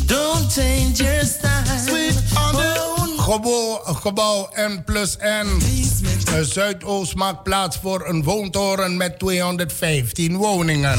[0.06, 1.57] don't change your style.
[3.86, 5.46] Gebouw, N plus N.
[6.42, 10.98] Zuidoost maakt plaats voor een woontoren met 215 woningen.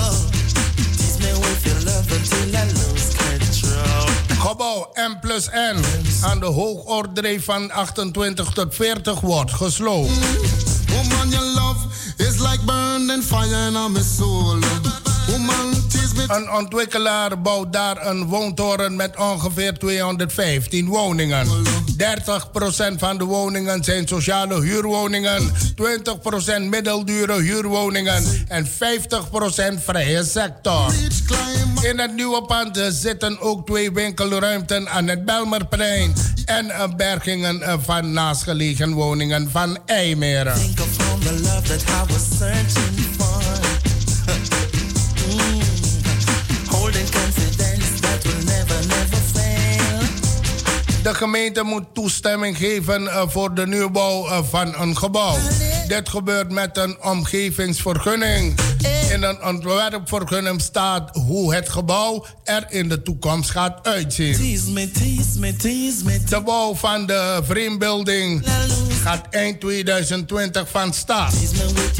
[4.40, 5.84] Gebouw M plus N
[6.22, 10.12] aan de hoogordre van 28 tot 40 wordt gesloopt.
[10.88, 14.60] Woman, love is like burning fire in my soul.
[16.28, 21.48] Een ontwikkelaar bouwt daar een woontoren met ongeveer 215 woningen.
[21.48, 25.52] 30% van de woningen zijn sociale huurwoningen,
[26.62, 28.70] 20% middeldure huurwoningen en 50%
[29.84, 30.94] vrije sector.
[31.82, 36.14] In het nieuwe pand zitten ook twee winkelruimten aan het Belmerplein
[36.46, 40.54] en bergingen van naastgelegen woningen van IJmeren.
[51.04, 55.38] De gemeente moet toestemming geven eh, voor de nieuwbouw eh, van een gebouw.
[55.88, 58.60] Dit gebeurt met een omgevingsvergunning.
[59.12, 64.34] In een ontwerpvergunning staat hoe het gebouw er in de toekomst gaat uitzien.
[66.30, 68.46] De bouw van de Vreembuilding
[69.04, 71.34] gaat eind 2020 van start.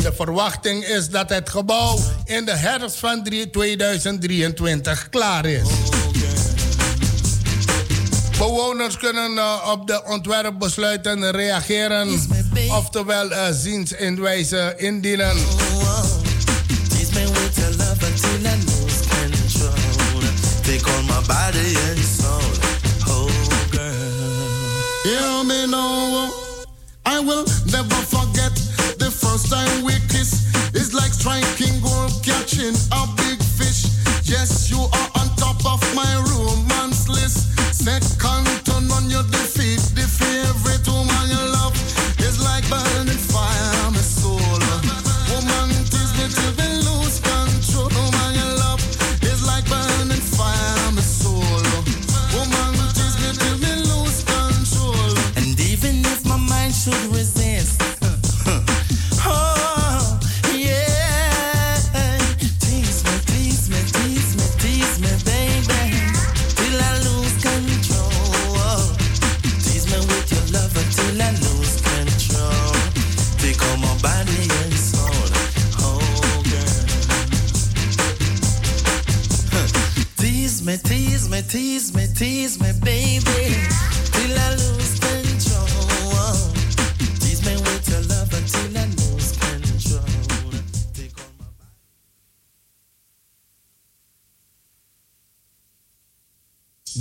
[0.02, 5.68] De verwachting is dat het gebouw in de herfst van 3 2023 klaar is.
[8.40, 12.08] Bewoners kunnen eh, op de ontwerpbesluiten reageren,
[12.70, 15.36] oftewel uh, ziensinwijzen indienen.
[16.90, 20.22] Tease me with your love until I lose control.
[20.64, 22.52] Take all my body and soul.
[23.08, 23.30] Oh,
[23.72, 23.92] girl.
[25.04, 26.30] Hear me now.
[27.06, 28.54] I will never forget
[28.98, 30.36] the first time we kissed.
[30.74, 33.86] It's like striking gold, catching a big fish.
[34.24, 36.99] Yes, you are on top of my romance
[37.80, 39.79] Sex count turn on your defeat.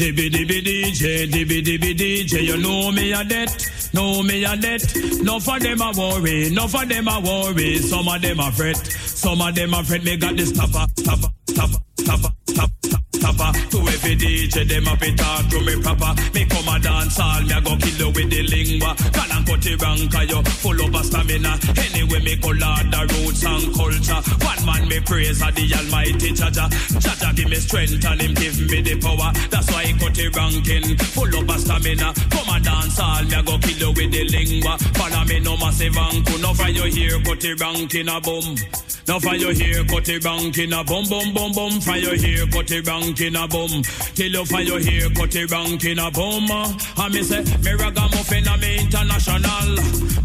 [0.08, 4.82] Dibby dibby DJ, dibby dibby DJ, you know me a debt, know me a debt.
[5.22, 7.76] No for them a worry, no for them a worry.
[7.76, 10.02] Some of them a fret, some of them a fret.
[10.04, 13.07] Me got this stopper, stopper, stopper, stopper, stopper, stopper.
[13.18, 16.14] To every DJ, them a be talk to me proper.
[16.34, 18.94] Me come a dance all, me a go kill you with the lingua.
[18.94, 21.58] Can and cut it wrong, cause you full of stamina.
[21.76, 24.22] Anyway, me go lord the roots and culture.
[24.46, 26.70] One man me praise a the almighty Jaja.
[27.02, 29.32] Jaja give me strength and him give me the power.
[29.50, 30.96] That's why he cut it ranking.
[30.96, 32.14] Full of stamina.
[32.30, 34.78] Come a dance all, me a go kill you with the lingua.
[34.94, 36.40] Follow me no massive anku.
[36.40, 38.87] No for you here, cut it ranking a boom.
[39.08, 41.80] No fire here, cut it ranking a boom, boom, boom, boom.
[41.80, 43.82] Fire here, cut it ranking a boom.
[44.12, 46.50] Till you you here, cut it ranking a boom.
[46.50, 49.76] Uh, and me say, me ragamuffin international.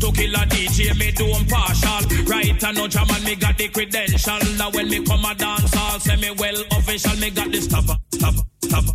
[0.03, 2.25] To kill a DJ, me do partial.
[2.27, 4.39] Right no jam and me got the credential.
[4.59, 7.15] That when me come a dance, I'll say me well official.
[7.21, 8.93] Me got the stopper, stopper, stopper,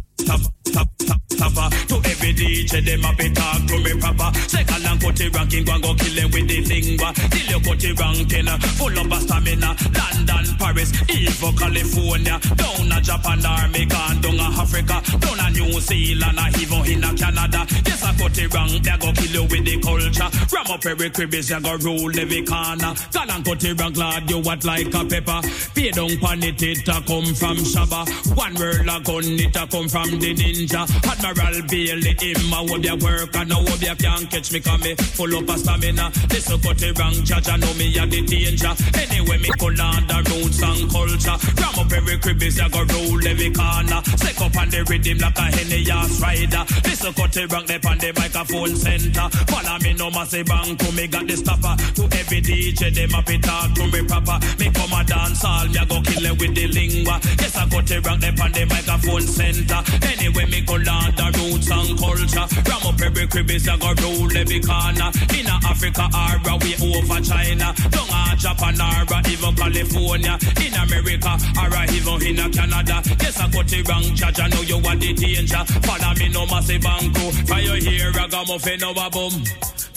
[1.89, 4.31] To every DJ, them a be talk to me proper.
[4.49, 7.13] Second and cut it ranking, go and go kill them with the lingua.
[7.15, 9.77] Till you cut it ranking, uh, full of a stamina.
[9.97, 12.39] London, Paris, Evo, California.
[12.57, 15.01] Down a Japan, army gone down a Africa.
[15.19, 17.65] Down a New Zealand, a even in a Canada.
[17.87, 20.29] Yes, I cut it rank, they go kill you with the culture.
[20.53, 22.93] Ram up every cribbies, you go rule every corner.
[23.13, 25.41] Gone and cut it rank, lad, you what like a pepper.
[25.75, 28.05] Pay down pan it, it a come from Shabba.
[28.37, 30.89] One word a gun, it a come from the ninja.
[31.05, 34.81] Admiral Bailey, him a hope ya work, and now hope ya can't catch me, come
[34.81, 36.11] me full up a stamina.
[36.29, 38.73] This a cut it rank, judge, I know me a the danger.
[38.95, 41.37] Anyway, me pull on the roots and culture.
[41.61, 44.01] Ram up every cribbies, you go rule every corner.
[44.17, 46.65] Stick up on the rhythm like a henny ass rider.
[46.83, 49.27] This a cut it rank, they on the microphone center.
[49.51, 51.75] Follow me no massive bank, me got the stopper.
[51.99, 54.39] To every DJ, them up it talk to me proper.
[54.59, 57.21] Me come a dance all, me a go kill it with the lingua.
[57.39, 59.81] Yes, I cut it rank, they on the microphone center.
[60.03, 62.47] Anyway, me go learn the roots and culture.
[62.69, 65.11] Ram up every cribbies, you go rule every corner.
[65.35, 67.75] In a Africa or we over China.
[67.91, 70.35] Down a Japan or even California.
[70.63, 73.03] In America or even in Canada.
[73.21, 75.65] Yes, I cut it rank, judge, I know you want the danger.
[75.83, 77.31] Follow me no massive banco.
[77.47, 79.33] Fire here, ragamuffin over boom.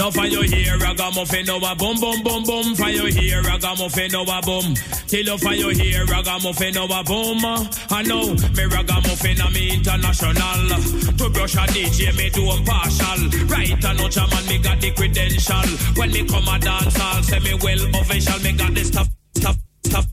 [0.01, 2.73] Now your hair, ragamuffin, a boom, boom, boom, boom.
[2.89, 4.73] Your hair, ragamuffin, a boom.
[5.05, 7.45] Till you your hair, ragamuffin, a boom.
[7.91, 9.55] I know me ragamuffin, I'm
[9.95, 11.17] international.
[11.17, 13.47] To brush a DJ, me do a partial.
[13.47, 15.67] Right, I know man, me got the credential.
[15.95, 18.39] When me come a dance, I'll say me well official.
[18.39, 20.05] Me got the stuff, stuff, stuff,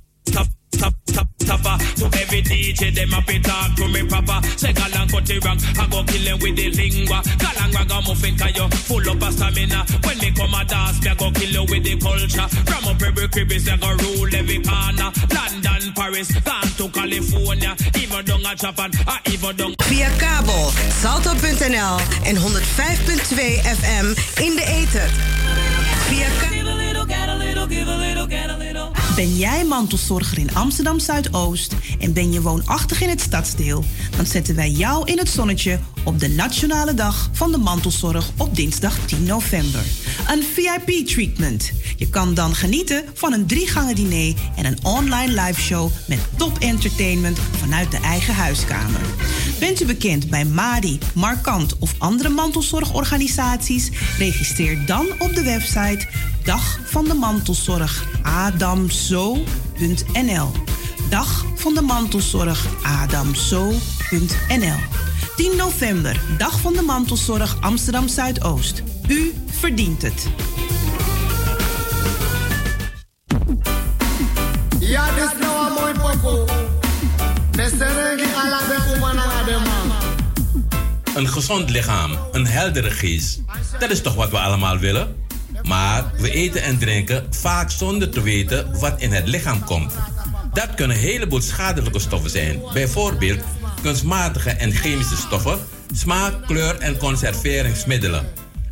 [0.79, 1.76] stuff top, top, topper.
[1.99, 4.39] To every DJ, them up it talk to me proper.
[4.57, 7.22] Say galang cut the rock, I go kill them with the lingua.
[7.43, 9.85] Galang ragamuffin, cause you full up of stamina.
[10.05, 12.49] When me come a dance, me I go kill you with the culture.
[12.66, 15.11] From up every crib is go rule every corner.
[15.35, 17.74] London, Paris, gone to California.
[17.99, 19.74] Even down a Japan, I even down.
[19.89, 20.70] Via kabel,
[21.03, 24.07] salto.nl en 105.2 FM
[24.41, 25.11] in de ether.
[26.09, 26.59] Via kabel.
[29.19, 33.85] Ben jij mantelzorger in Amsterdam Zuidoost en ben je woonachtig in het stadsdeel?
[34.16, 38.57] Dan zetten wij jou in het zonnetje op de Nationale Dag van de Mantelzorg op
[38.57, 39.85] dinsdag 10 november.
[40.29, 41.73] Een VIP-treatment.
[41.97, 46.59] Je kan dan genieten van een drie gangen diner en een online liveshow met top
[46.59, 49.01] entertainment vanuit de eigen huiskamer.
[49.59, 53.91] Bent u bekend bij Madi, Markant of andere mantelzorgorganisaties?
[54.19, 56.07] Registreer dan op de website
[56.45, 59.47] Dag van de Mantelzorg adamzo.nl.
[61.11, 63.79] Dag van de Mantelzorg adamzo.nl.
[65.39, 68.82] 10 november, Dag van de Mantelzorg Amsterdam Zuidoost.
[69.09, 70.26] U verdient het.
[74.78, 76.47] Ja, dit is nou een mooi man.
[81.14, 83.43] Een gezond lichaam, een heldere geest.
[83.78, 85.16] Dat is toch wat we allemaal willen?
[85.62, 89.93] Maar we eten en drinken vaak zonder te weten wat in het lichaam komt.
[90.53, 92.61] Dat kunnen een heleboel schadelijke stoffen zijn.
[92.72, 93.41] Bijvoorbeeld
[93.83, 95.59] kunstmatige en chemische stoffen,
[95.95, 98.26] smaak, kleur en conserveringsmiddelen.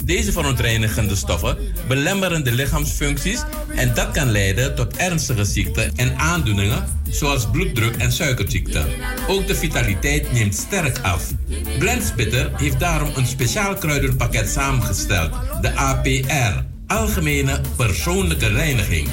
[0.04, 3.42] Deze verontreinigende stoffen belemmeren de lichaamsfuncties
[3.74, 8.84] en dat kan leiden tot ernstige ziekten en aandoeningen zoals bloeddruk en suikerziekte.
[9.28, 11.30] Ook de vitaliteit neemt sterk af.
[11.78, 19.08] Blendspitter heeft daarom een speciaal kruidenpakket samengesteld, de APR, Algemene Persoonlijke Reiniging.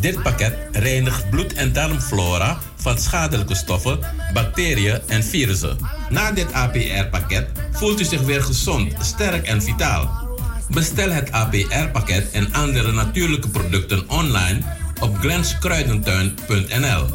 [0.00, 3.98] Dit pakket reinigt bloed- en darmflora van schadelijke stoffen,
[4.32, 5.78] bacteriën en virussen.
[6.08, 10.28] Na dit APR-pakket voelt u zich weer gezond, sterk en vitaal.
[10.68, 14.60] Bestel het APR-pakket en andere natuurlijke producten online
[15.00, 17.06] op glenskruidentuin.nl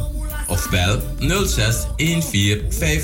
[0.46, 1.02] of bel
[1.46, 2.62] 06 14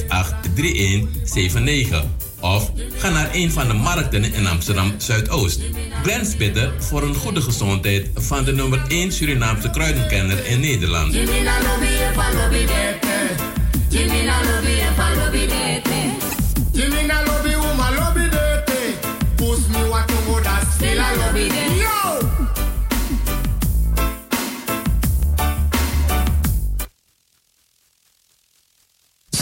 [0.08, 5.60] 58 3179 of ga naar een van de markten in Amsterdam Zuidoost.
[6.02, 11.14] Glens Bitter voor een goede gezondheid van de nummer 1 Surinaamse kruidenkenner in Nederland.
[11.14, 11.58] Jimina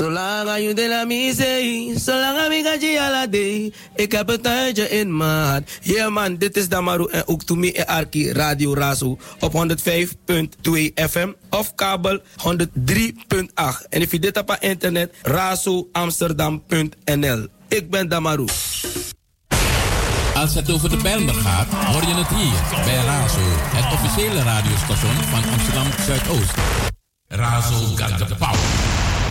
[0.04, 2.52] Zolang je de la misee, zolang
[3.30, 3.74] ik.
[3.94, 5.62] Ik heb een tuintje in maat.
[5.80, 9.58] Yeah man, dit is Damaru en ook to me Arki Radio Razo op 105.2
[10.94, 12.22] FM of kabel 103.8.
[13.88, 17.46] En if je dit op internet, razoamsterdam.nl.
[17.68, 18.44] Ik ben Damaru.
[20.34, 25.14] Als het over de Bijlmer gaat, hoor je het hier bij Razo, het officiële radiostation
[25.14, 26.54] van Amsterdam Zuidoost.
[27.28, 29.23] Razo got the power.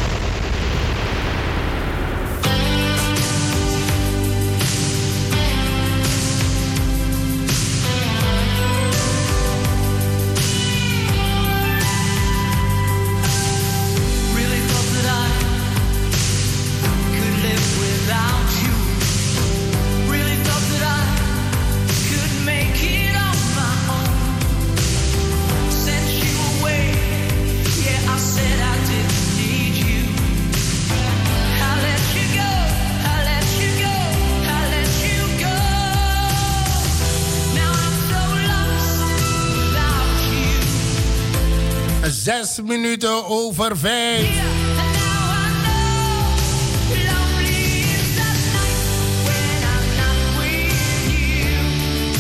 [42.10, 44.28] Zes minuten over vijf.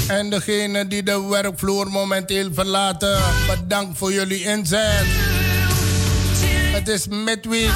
[0.07, 5.05] En degene die de werkvloer momenteel verlaten, bedankt voor jullie inzet.
[6.73, 7.71] Het is midweek,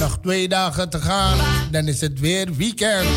[0.00, 1.38] nog twee dagen te gaan,
[1.70, 3.08] dan is het weer weekend.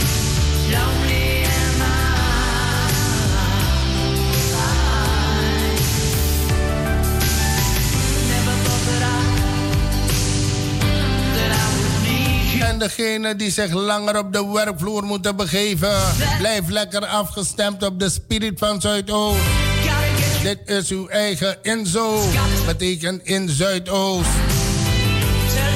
[12.77, 15.97] En En degene die zich langer op de werkvloer moeten begeven,
[16.37, 19.39] blijf lekker afgestemd op de spirit van Zuidoost.
[20.43, 22.21] Dit is uw eigen Inzo,
[22.65, 24.29] betekent in Zuidoost.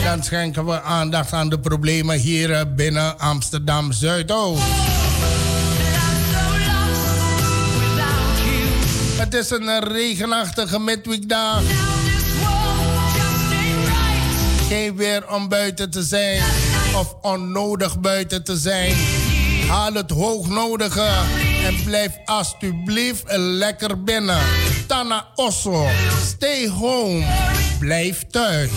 [0.04, 4.64] Dan schenken we aandacht aan de problemen hier eh, binnen Amsterdam Zuidoost.
[9.18, 11.62] Het is een eh, regenachtige midweekdag.
[14.68, 18.96] Geen weer om buiten te zijn of onnodig buiten te zijn.
[19.68, 21.10] Haal het hoognodige
[21.66, 24.42] en blijf alsjeblieft lekker binnen.
[24.88, 25.88] Tana Osso,
[26.28, 27.26] stay home.
[27.80, 28.70] Blijf thuis.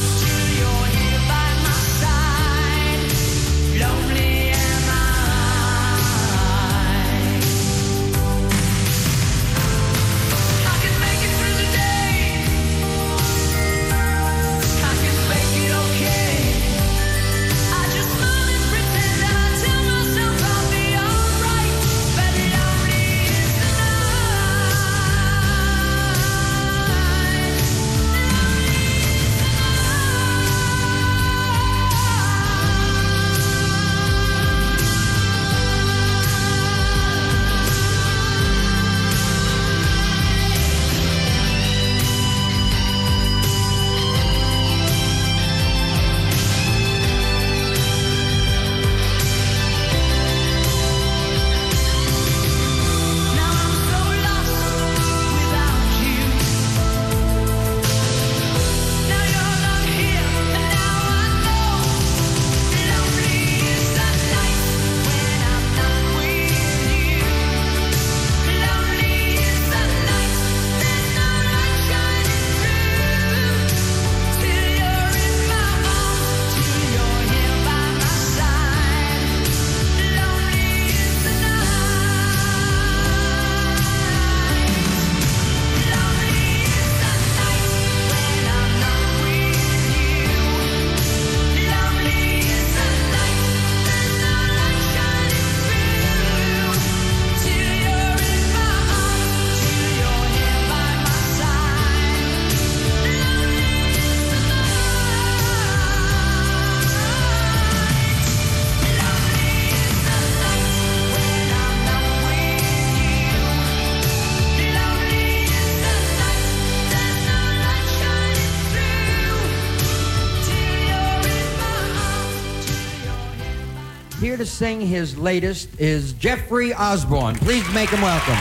[124.55, 127.35] Sing his latest is Jeffrey Osborne.
[127.35, 128.39] Please make him welcome.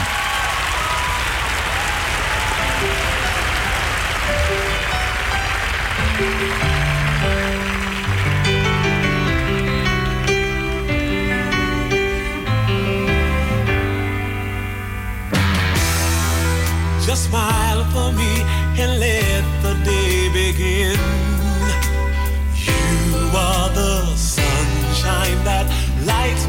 [17.04, 18.40] Just smile for me
[18.80, 21.23] and let the day begin.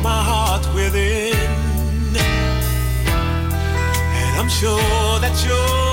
[0.06, 1.34] My heart within.
[4.22, 5.85] And I'm sure that you're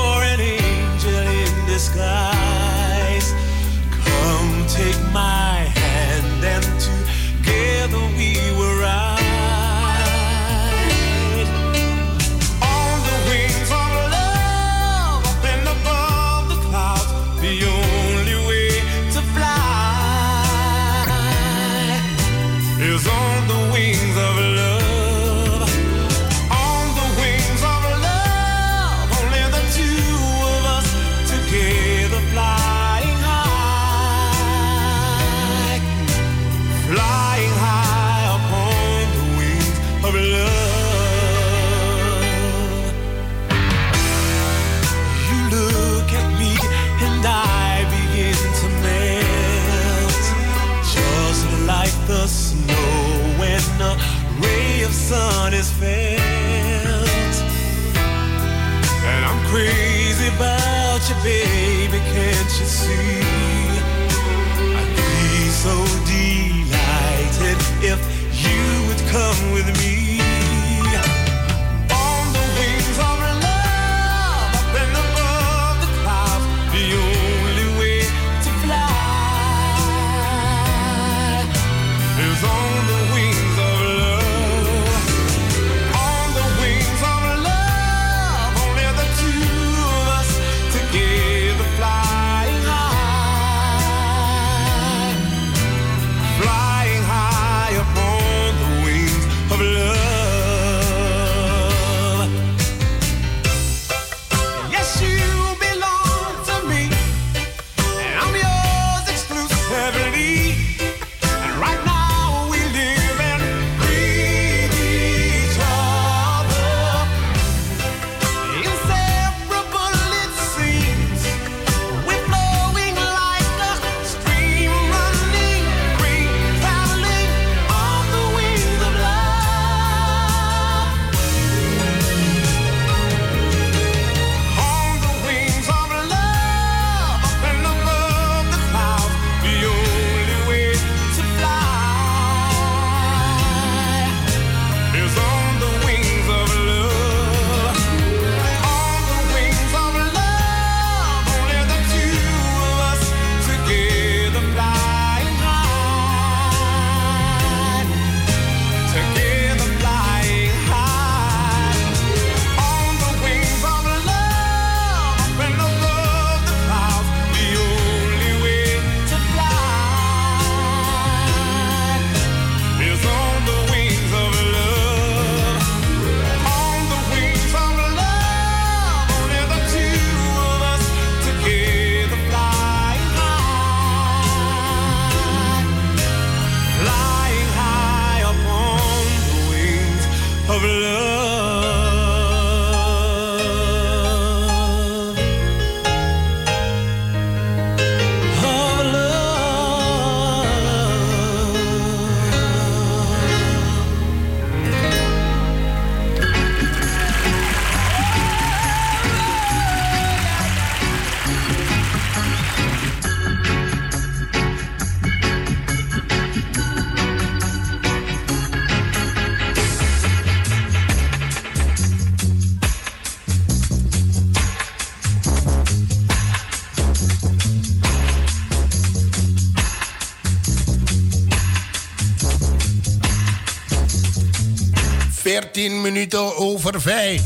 [236.19, 237.23] over 5.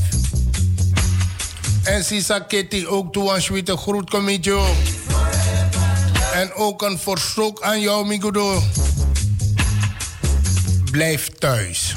[1.82, 4.58] En Sisa Kitty ook toe aan Schwitte groet committee.
[6.32, 8.62] En ook een verzoek aan jou, Migudo.
[10.90, 11.94] Blijf thuis.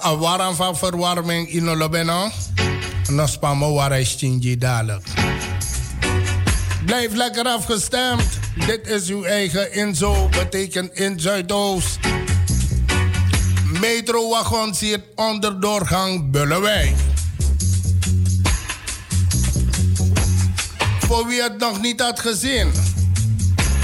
[0.00, 2.30] Een warm van verwarming in Olobeno.
[3.08, 4.16] Nog spammen waar is
[4.58, 5.06] dadelijk.
[6.84, 8.22] Blijf lekker afgestemd.
[8.66, 11.98] Dit is uw eigen inzo, betekent in Zuidoost.
[13.80, 16.96] Metrowagons hier onder doorgang Bullewijk.
[21.00, 22.72] Voor wie het nog niet had gezien.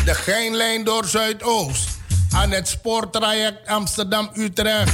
[0.04, 1.88] De Geinlijn door Zuidoost.
[2.30, 4.92] Aan het spoortraject Amsterdam-Utrecht.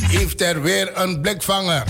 [0.00, 1.84] Heeft er weer een blikvanger.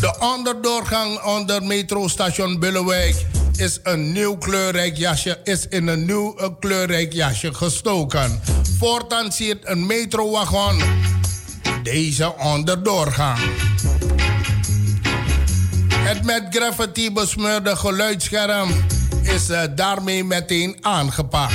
[0.00, 3.16] De onderdoorgang onder metrostation Bullewijk
[3.62, 8.40] is een nieuw kleurrijk jasje, is in een nieuw eh, kleurrijk jasje gestoken.
[8.78, 10.82] Voortaan ziet een metrowagon
[11.82, 13.38] deze onderdoorgang.
[15.94, 18.70] Het met graffiti besmeurde geluidsscherm
[19.22, 21.54] is eh, daarmee meteen aangepakt.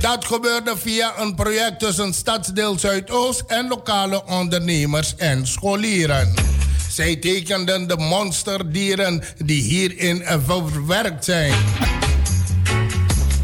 [0.00, 6.55] Dat gebeurde via een project tussen Stadsdeel Zuidoost en lokale ondernemers en scholieren.
[6.96, 11.52] Zij tekenden de monsterdieren die hierin verwerkt zijn.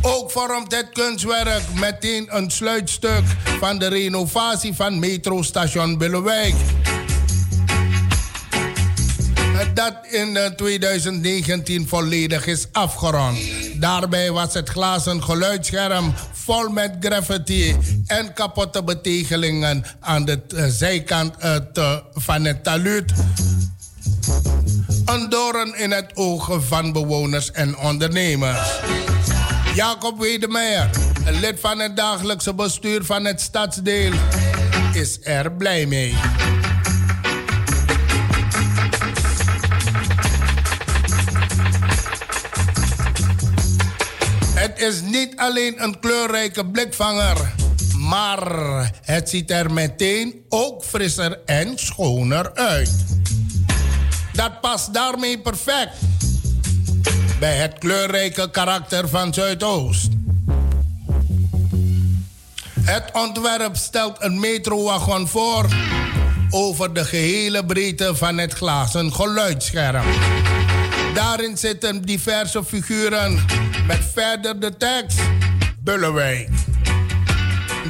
[0.03, 3.23] Ook vormt het kunstwerk meteen een sluitstuk
[3.61, 6.55] van de renovatie van metrostation Billewijk.
[9.75, 13.39] Dat in eh, 2019 volledig is afgerond.
[13.75, 17.77] Daarbij was het glazen geluidsscherm vol met graffiti
[18.07, 23.13] en kapotte betegelingen aan de eh, zijkant eh, van het taluut.
[25.05, 28.81] Een doorn in het oog van bewoners en ondernemers.
[29.75, 30.91] Jacob Wedemeyer,
[31.41, 34.13] lid van het dagelijkse bestuur van het stadsdeel,
[34.93, 36.15] is er blij mee.
[44.83, 47.53] Is niet alleen een kleurrijke blikvanger,
[47.99, 48.43] maar
[49.03, 52.91] het ziet er meteen ook frisser en schoner uit.
[54.33, 55.95] Dat past daarmee perfect
[57.39, 60.09] bij het kleurrijke karakter van Zuidoost.
[62.81, 65.67] Het ontwerp stelt een metrowagon voor
[66.51, 70.07] over de gehele breedte van het glazen geluidsscherm.
[71.15, 73.47] Daarin zitten diverse figuren
[73.87, 75.21] met verder de tekst
[75.81, 76.49] Bullewijk.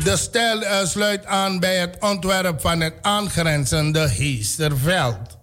[0.04, 5.41] De stijl eh, sluit aan bij het ontwerp van het aangrenzende Heesterveld.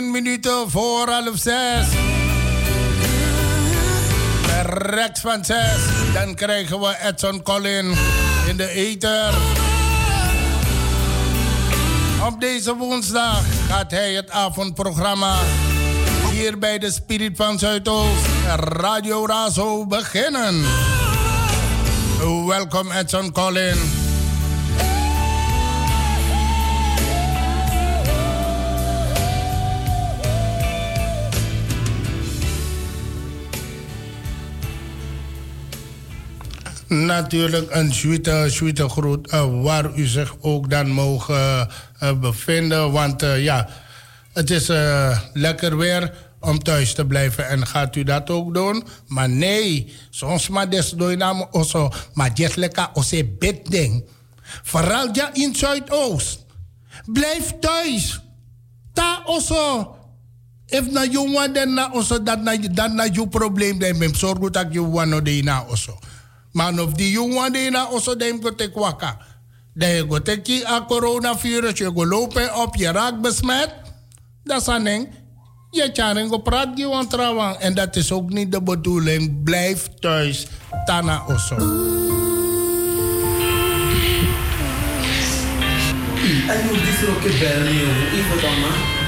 [0.00, 1.86] Minuten voor half zes.
[4.66, 5.80] Rechts van zes.
[6.14, 7.94] Dan krijgen we Edson Collin
[8.46, 9.34] in de ether.
[12.26, 15.38] Op deze woensdag gaat hij het avondprogramma
[16.30, 20.64] hier bij de Spirit van Zuidoost, Radio Razo, beginnen.
[22.46, 24.01] Welkom Edson Collin.
[36.92, 42.92] Natuurlijk een suite, suite groet eh, waar u zich ook dan mogen eh, bevinden.
[42.92, 43.68] Want eh, ja,
[44.32, 47.48] het is eh, lekker weer om thuis te blijven.
[47.48, 48.84] En gaat u dat ook doen?
[49.06, 51.90] Maar nee, soms maar des doe je naam also.
[52.14, 52.88] Maar jet lekker
[53.38, 54.04] bed ding.
[54.62, 56.44] Vooral ja in Zuidoost.
[57.06, 58.20] Blijf thuis.
[58.92, 59.96] Ta also.
[60.66, 64.66] If na want then na also dat na dat you probleem dan mem zorg dat
[64.72, 65.98] you want no de na also.
[66.52, 69.18] Maar of die want de na also dan go te kwaka.
[69.74, 73.74] Je go te ki a coronavirus je go lopen op je raak besmet.
[74.44, 75.06] Dat is aan.
[75.70, 77.58] Je kan go praat gewoon trouwens.
[77.58, 79.42] En dat is ook niet de bedoeling.
[79.44, 80.46] Blijf thuis.
[80.84, 81.56] Tana also.
[86.48, 89.01] En hoe die zo ke bellen je hoe ik dan maar.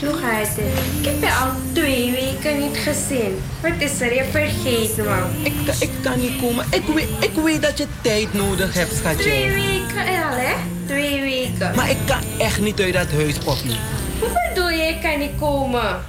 [0.00, 3.42] Ik heb je al twee weken niet gezien.
[3.62, 4.14] Wat is er?
[4.14, 5.22] Je vergeet me.
[5.42, 6.64] Ik, ik kan niet komen.
[6.70, 9.22] Ik weet, ik weet dat je tijd nodig hebt, schatje.
[9.22, 10.54] Twee weken al, hè?
[10.86, 11.76] Twee weken.
[11.76, 13.76] Maar ik kan echt niet uit dat huis, Poppy.
[14.20, 16.02] Hoe bedoel je, ik kan niet komen?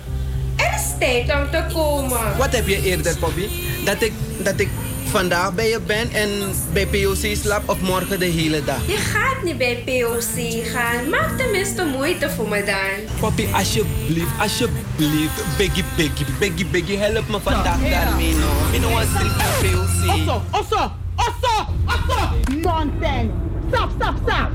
[0.56, 2.38] Er is tijd om te komen.
[2.38, 3.48] Wat heb je eerder, Poppy?
[3.86, 4.70] Dat ik, dat ik
[5.10, 6.30] vandaag bij je ben en
[6.74, 8.88] bij POC slaap of morgen de hele dag?
[8.88, 11.10] Je gaat niet bij POC gaan.
[11.10, 13.18] Maak tenminste moeite voor me dan.
[13.20, 15.58] Poppy, alsjeblieft, alsjeblieft.
[15.58, 18.48] Biggie, biggie, biggie, biggie, help me vandaag daarmee, no.
[18.72, 20.14] Ik wil strikt naar POC.
[20.16, 22.30] Osso, osso, osso, osso.
[22.62, 23.32] Nonsense.
[23.72, 24.50] Stop, stop, stop.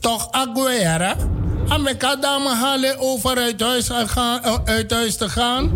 [0.00, 1.16] Toch Aguera?
[1.68, 5.70] Ameka dame halen over uit huis, gaan, eh, uit huis te gaan.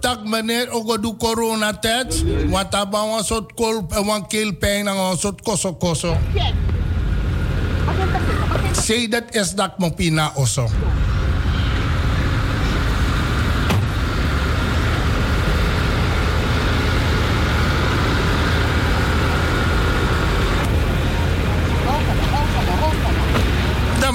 [0.00, 2.24] Tak meneer ook doe corona test.
[2.48, 6.16] Want dat was een soort kol, een keelpijn en een soort koso koso.
[8.72, 10.68] Zeg dat is dat mijn pina osso.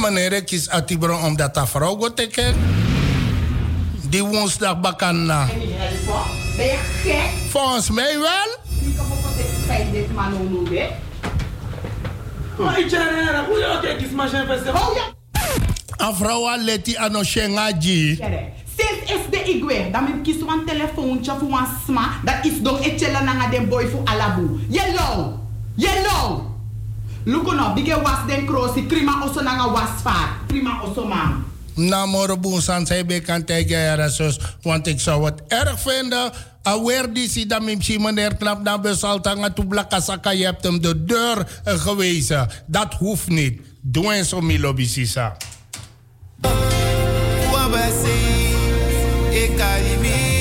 [0.09, 2.55] Dan meneer ik kies Atibro omdat dat vrouw gaat teken.
[4.09, 5.45] Die woensdag bakana.
[6.57, 7.49] Ben je gek?
[7.49, 8.49] Volgens mij wel.
[8.89, 10.89] Ik kan ook niet fijn dit man hoe hè?
[12.63, 15.37] Maar ik ken hoe je ook kies maar zijn Oh ja.
[16.07, 18.15] Een vrouw al let die aan shengaji.
[18.77, 22.09] Sinds is de igwe, dan moet ik kiezen een telefoontje voor een sma.
[22.23, 24.65] Dat is door etchela nanga den boy voor alabu.
[24.69, 25.33] Yellow!
[25.75, 26.48] Yellow!
[27.29, 30.39] Luko no, bige was den krosi, prima oso nanga was vaar.
[30.47, 31.45] Prima oso man.
[31.75, 34.39] Na morgen san zij bekend tegen jaren zus.
[34.61, 36.31] Want ik zou het erg vinden.
[36.63, 40.31] Awer die zie dat misschien meneer Knap naar Besaltanga toe blakasaka.
[40.31, 42.49] Je hebt hem de deur gewezen.
[42.65, 43.61] Dat hoeft niet.
[43.81, 45.37] Doe eens om je lobby, Sisa.
[47.51, 48.53] Wabasi,
[49.31, 49.99] ekalimi.
[50.09, 50.38] Wamoisa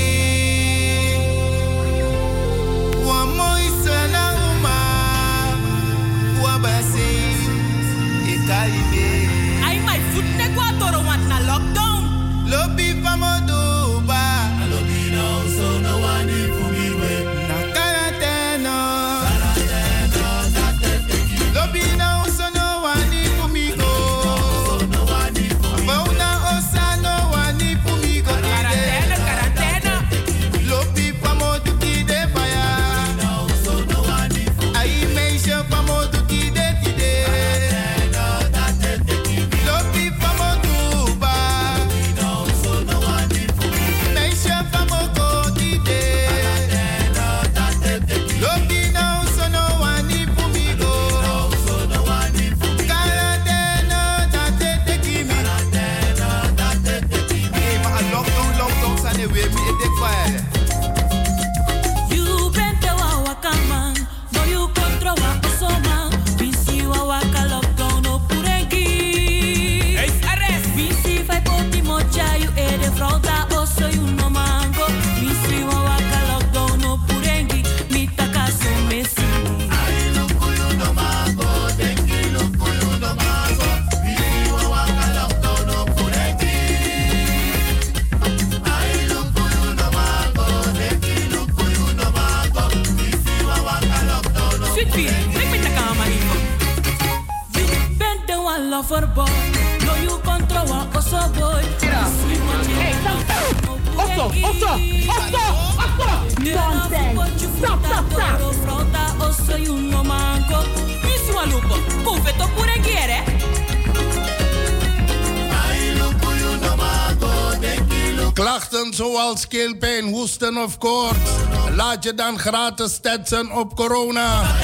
[119.49, 121.31] keelpijn, hoesten of koorts.
[121.75, 124.57] Laat je dan gratis testen op corona.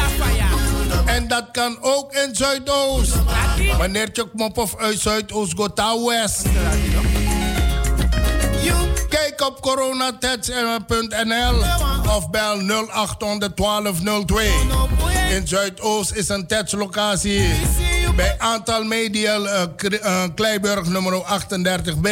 [1.04, 3.12] En dat kan ook in Zuidoost.
[4.32, 6.42] Mop of uit Zuidoost naar West.
[9.08, 11.62] Kijk op coronatest.nl
[12.16, 14.52] of bel 0800 1202.
[15.30, 17.48] In Zuidoost is een testlocatie
[18.16, 22.08] bij aantal media uh, Kleiburg nummer 38b.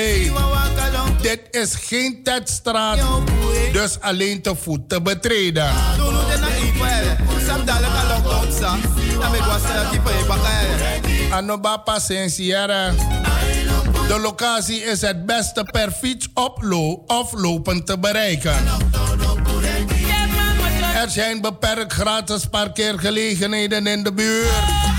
[1.22, 2.98] Dit is geen teststraat,
[3.72, 5.70] dus alleen te voet te betreden.
[11.30, 12.90] Anoba Pasensiera.
[14.08, 18.56] De locatie is het beste per fiets oplo of lopen te bereiken.
[20.94, 24.91] Er zijn beperkt gratis parkeergelegenheden in de buurt.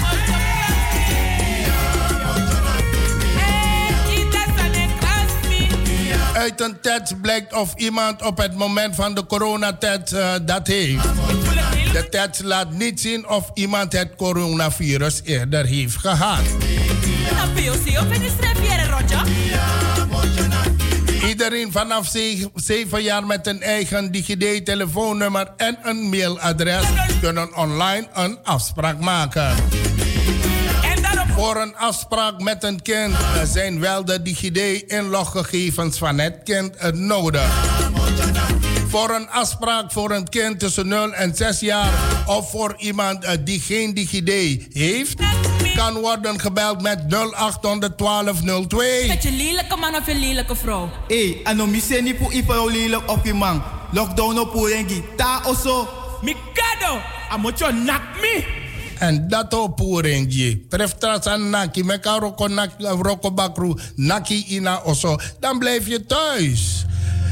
[6.43, 11.03] Uit een test blijkt of iemand op het moment van de coronatest uh, dat heeft.
[11.91, 16.41] De test laat niet zien of iemand het coronavirus eerder heeft gehad.
[21.27, 22.11] Iedereen vanaf
[22.55, 26.85] 7 jaar met een eigen DigiD-telefoonnummer en een mailadres
[27.21, 29.55] kunnen online een afspraak maken.
[31.43, 33.15] Voor een afspraak met een kind
[33.45, 37.49] zijn wel de DigiD-inloggegevens van het kind nodig.
[38.87, 41.91] Voor een afspraak voor een kind tussen 0 en 6 jaar
[42.25, 44.29] of voor iemand die geen DigiD
[44.73, 45.21] heeft,
[45.75, 49.07] kan worden gebeld met 0800 1202.
[49.07, 50.89] Met je lelijke man of je lelijke vrouw.
[51.07, 53.63] Hey, ano mi se ni pu ifa lelijk op je man.
[53.91, 55.03] Lockdown op porengi.
[55.15, 55.87] Ta oso.
[56.21, 56.99] Mikado.
[57.29, 58.62] Amocho nak me.
[59.03, 60.65] En dat op poerengi.
[60.69, 61.83] Tref trasan naki.
[61.83, 63.75] Meka roko naki, roko bakru.
[63.95, 65.17] Naki ina oso.
[65.39, 66.85] Dan blijf je thuis.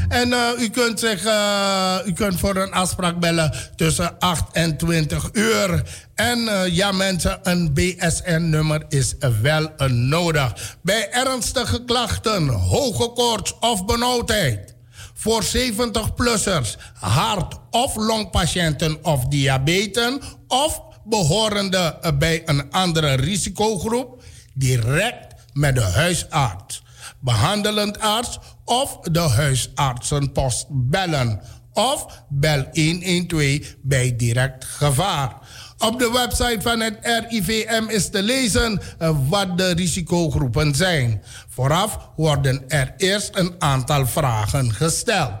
[0.08, 4.76] En uh, u kunt zich, uh, u kunt voor een afspraak bellen tussen 8 en
[4.76, 5.82] 20 uur.
[6.14, 10.76] En uh, ja mensen, een BSN-nummer is wel nodig.
[10.82, 14.74] Bij ernstige klachten, hoge koorts of benauwdheid.
[15.14, 20.14] Voor 70-plussers, hart- of longpatiënten of diabetes...
[20.48, 24.22] of behorende bij een andere risicogroep...
[24.54, 26.82] direct met de huisarts,
[27.20, 31.40] behandelend arts of de huisartsenpost bellen.
[31.72, 35.36] Of bel 112 bij direct gevaar.
[35.78, 38.80] Op de website van het RIVM is te lezen
[39.28, 41.22] wat de risicogroepen zijn.
[41.48, 45.32] Vooraf worden er eerst een aantal vragen gesteld.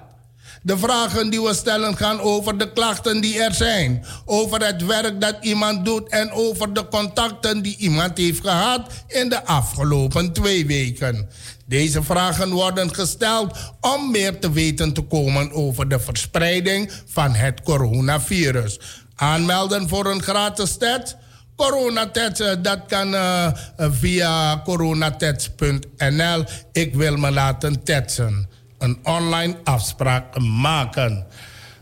[0.64, 5.20] De vragen die we stellen gaan over de klachten die er zijn, over het werk
[5.20, 10.66] dat iemand doet en over de contacten die iemand heeft gehad in de afgelopen twee
[10.66, 11.28] weken.
[11.66, 17.62] Deze vragen worden gesteld om meer te weten te komen over de verspreiding van het
[17.62, 18.80] coronavirus.
[19.14, 21.16] Aanmelden voor een gratis test?
[21.56, 26.44] Coronatest, dat kan uh, via coronatest.nl.
[26.72, 28.51] Ik wil me laten testen.
[28.82, 31.26] Een online afspraak maken.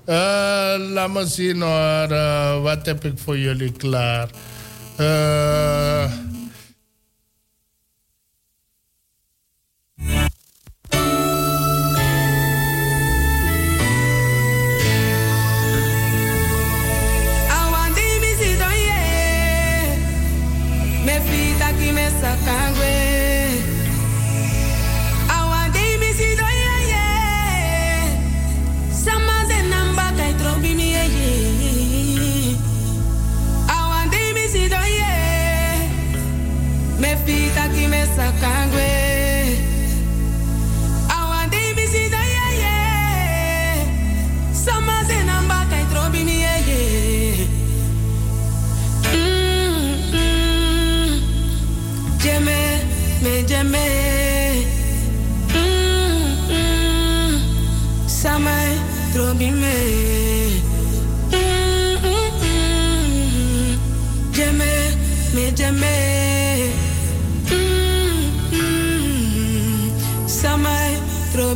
[0.06, 2.10] Uh, laat me zien hoor.
[2.10, 4.28] Uh, wat heb ik voor jullie klaar?
[5.00, 6.12] Uh,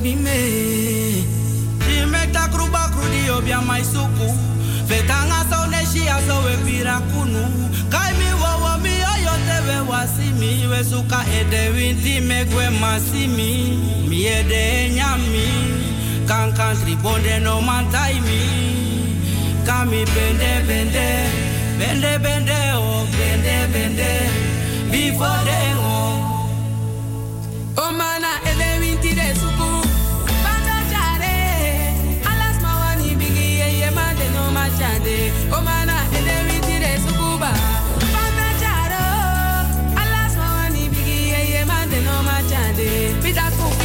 [0.05, 1.25] trobi me.
[2.03, 4.29] Imekta kruba krudi obia mai suku.
[4.87, 7.45] Vetanga so neshi aso we pirakunu
[7.91, 13.79] Kai mi wawa mi ayote we wasimi we suka ede winti megwe masimi
[14.09, 14.27] mi.
[14.27, 18.41] Ede nyami kan kan tribonde no mantai mi.
[19.67, 21.09] Kami bende bende
[21.79, 24.13] bende bende oh bende bende
[24.91, 26.34] before they oh
[34.55, 35.33] mande no machade.
[35.53, 37.51] Oh mana ede winti de sukuba.
[38.13, 39.05] Banda jaro,
[40.01, 42.91] alas mawani bigi ye ye mande no machade.
[43.23, 43.84] Pita kufika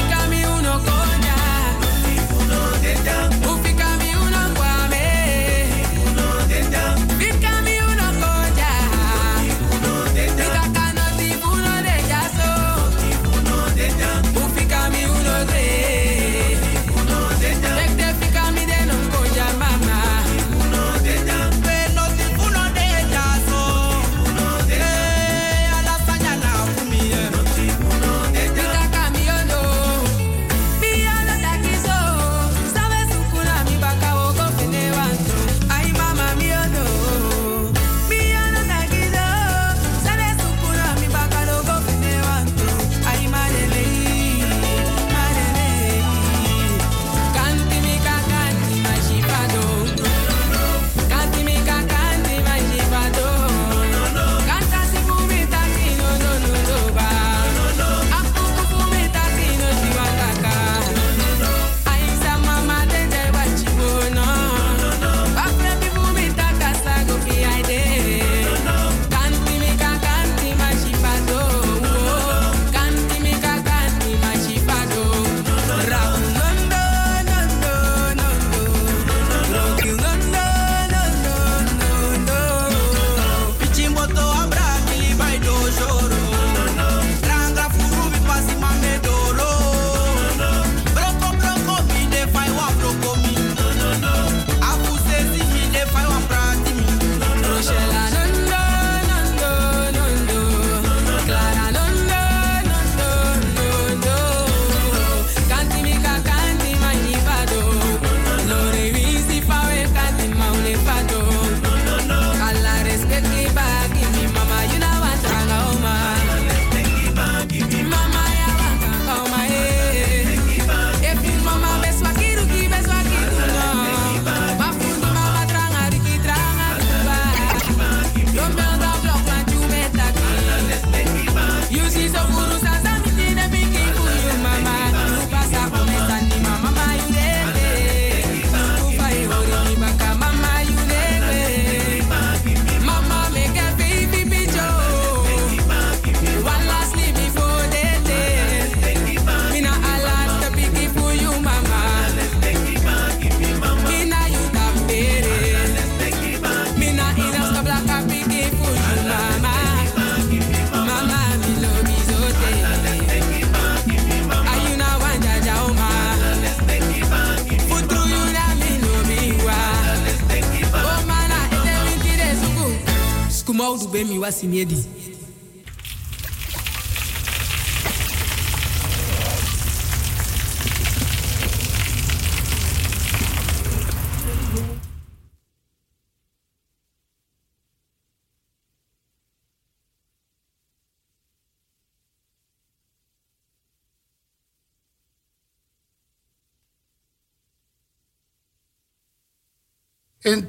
[174.32, 174.99] udu be mi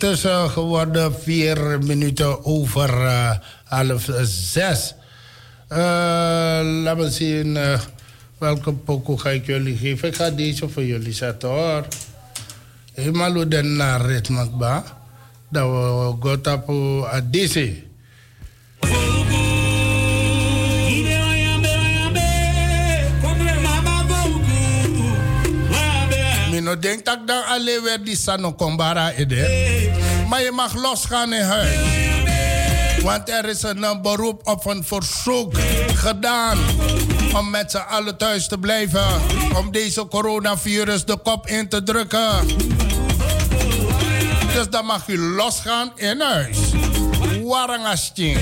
[0.00, 0.16] simiedi.
[0.16, 4.94] Intussen geworden vier minuten over eh, half zes.
[5.68, 5.78] Eh,
[6.82, 7.80] laat me zien eh,
[8.38, 10.08] welke pokoe ga ik jullie geven.
[10.08, 11.86] Ik ga deze voor jullie zetten hoor.
[12.94, 14.84] Helemaal den naar ritme ba.
[15.48, 17.88] Dat we goed op Adisi.
[26.50, 29.89] Mino denk dat ik dan alleen weer die sano kombara ide.
[30.30, 31.78] Maar je mag losgaan in huis.
[33.02, 35.54] Want er is een beroep op een verzoek
[35.94, 36.58] gedaan
[37.36, 39.06] om met z'n allen thuis te blijven.
[39.56, 42.46] Om deze coronavirus de kop in te drukken.
[44.54, 46.58] Dus dan mag u losgaan in huis.
[47.42, 48.38] Warangastien.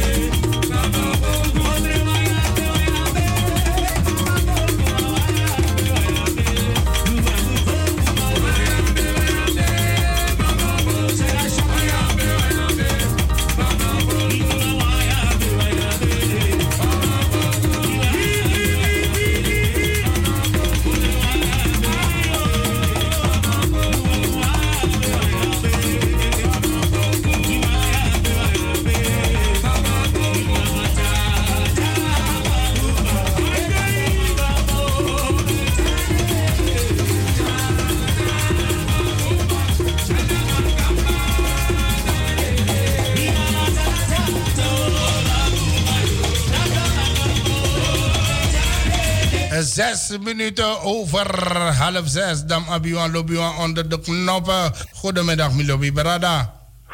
[50.19, 51.27] Zes minuten over
[51.75, 52.45] half zes.
[52.47, 54.73] Dan abiwan lobiwan onder de knoppen.
[54.95, 56.53] Goedemiddag, mi lobby barada.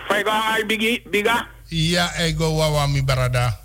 [0.08, 3.58] Faiga ai bigi biga Ja, ego wawa mi barada.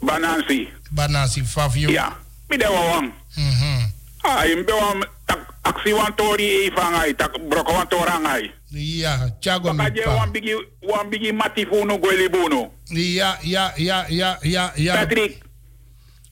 [0.00, 0.68] banansi.
[0.90, 1.90] Banasi fafio.
[1.90, 2.16] Ja,
[2.48, 3.12] mi de wawang.
[3.36, 3.90] Mhm.
[4.22, 8.50] Ah, imbe wam tak aksi wan tori fangai tak broko wan torangai.
[8.70, 10.14] Ja, Thiago mi pa.
[10.14, 12.70] wan bigi wan bigi matifuno gwelibuno.
[12.90, 14.94] Ja, ja, ja, ja, ja, ja.
[14.94, 15.42] Patrick.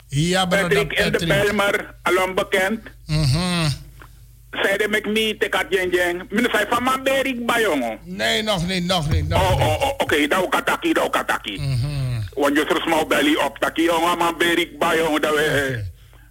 [0.08, 1.26] Ja, Patrick en de.
[1.26, 2.80] Belmer, alom bekend.
[3.06, 3.68] Mhm.
[4.50, 6.22] Zeiden met me te kat jeng jeng.
[6.30, 7.98] Mine zei van man berik bayongo.
[8.04, 9.28] Nee, nog niet, nog niet.
[9.28, 11.60] Nog Oh, oh, oh, oké, dat ook kataki, dat ook kataki.
[12.34, 15.84] Want je er small belly op, taki jongen, man berik bayongo, dat we...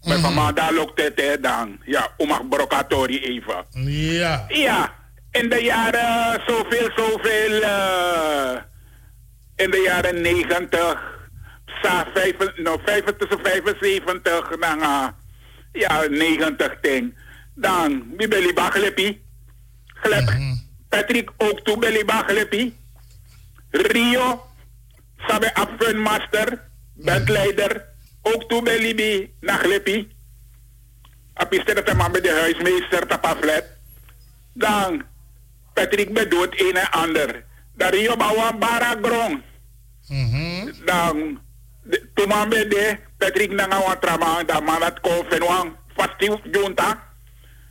[0.03, 1.77] Met van man daar loopt het hè, dan.
[1.85, 3.65] Ja, omag brokatori even.
[3.91, 4.45] Ja.
[4.47, 4.93] Ja,
[5.31, 7.61] in de jaren zoveel, zoveel.
[7.61, 8.55] eh
[9.55, 11.14] in de jaren 90,
[11.65, 15.07] sa, vijf, nou, vijf, tussen 75 en uh,
[15.71, 17.15] ja, 90 ding.
[17.55, 19.21] Dan, wie ben je baglepi?
[19.85, 20.33] Glep.
[20.89, 22.75] Patrick ook toe ben je baglepi.
[23.69, 24.45] Rio,
[25.27, 26.61] sabe Apfun Master,
[26.93, 27.85] bandleider,
[28.21, 30.13] ook toe ben je naglepi.
[31.33, 33.65] Apiste dat hij maar met de huismeester tapaflet.
[34.53, 35.03] Dan
[35.73, 37.43] Patrick bedoelt een en ander.
[37.73, 39.41] Dan Rio bawa bara grong.
[40.85, 41.39] Dan
[41.85, 46.31] de- toen man bij de Patrick nanga wan trama dan man dat ko fenwang fasti
[46.51, 47.03] junta.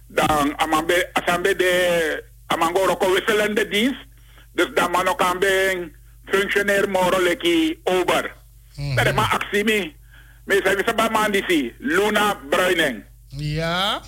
[0.09, 1.73] Dan amambe asambe de
[2.47, 4.01] amangoro ko wisselende dienst.
[4.53, 8.33] Dus dan man ook aan ben functionair moro leki over.
[8.95, 9.93] Dat is maar actie me.
[10.45, 13.05] Me zei we sabba man disi Luna Bruining.
[13.29, 14.01] Ja.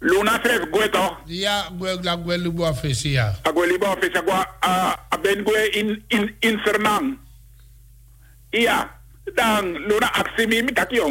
[0.00, 1.20] Luna schrijft goed toch?
[1.26, 3.34] Ja, gue la gue lubu afesi ja.
[3.42, 7.18] Agwa liba office agwa a a ben gwe in in in Sernang.
[8.50, 8.90] Iya,
[9.34, 11.08] dan luna aksi mi mi taki yo.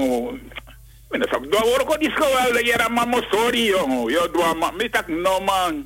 [1.12, 2.26] Mina sab do woro ko disko
[2.64, 4.10] yera mamo sorry yo.
[4.10, 5.86] Yo do ma mi tak no man.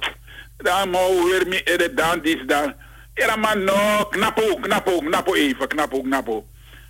[0.63, 2.73] Dan mo weer mi ere dan dis dan.
[3.17, 6.45] Yera man no knapo knapo knapo even knapo knapo.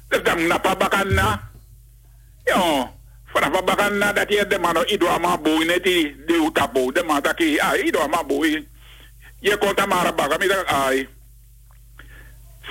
[0.10, 1.18] Dus dan knapa bakan.
[2.46, 2.90] Yo,
[3.34, 7.74] vanaf bakan na dat je de mano ido ama de utapo de man taki ah
[7.78, 8.22] ido ama.
[9.46, 11.08] Je komt maar bakken, mi dacht ai.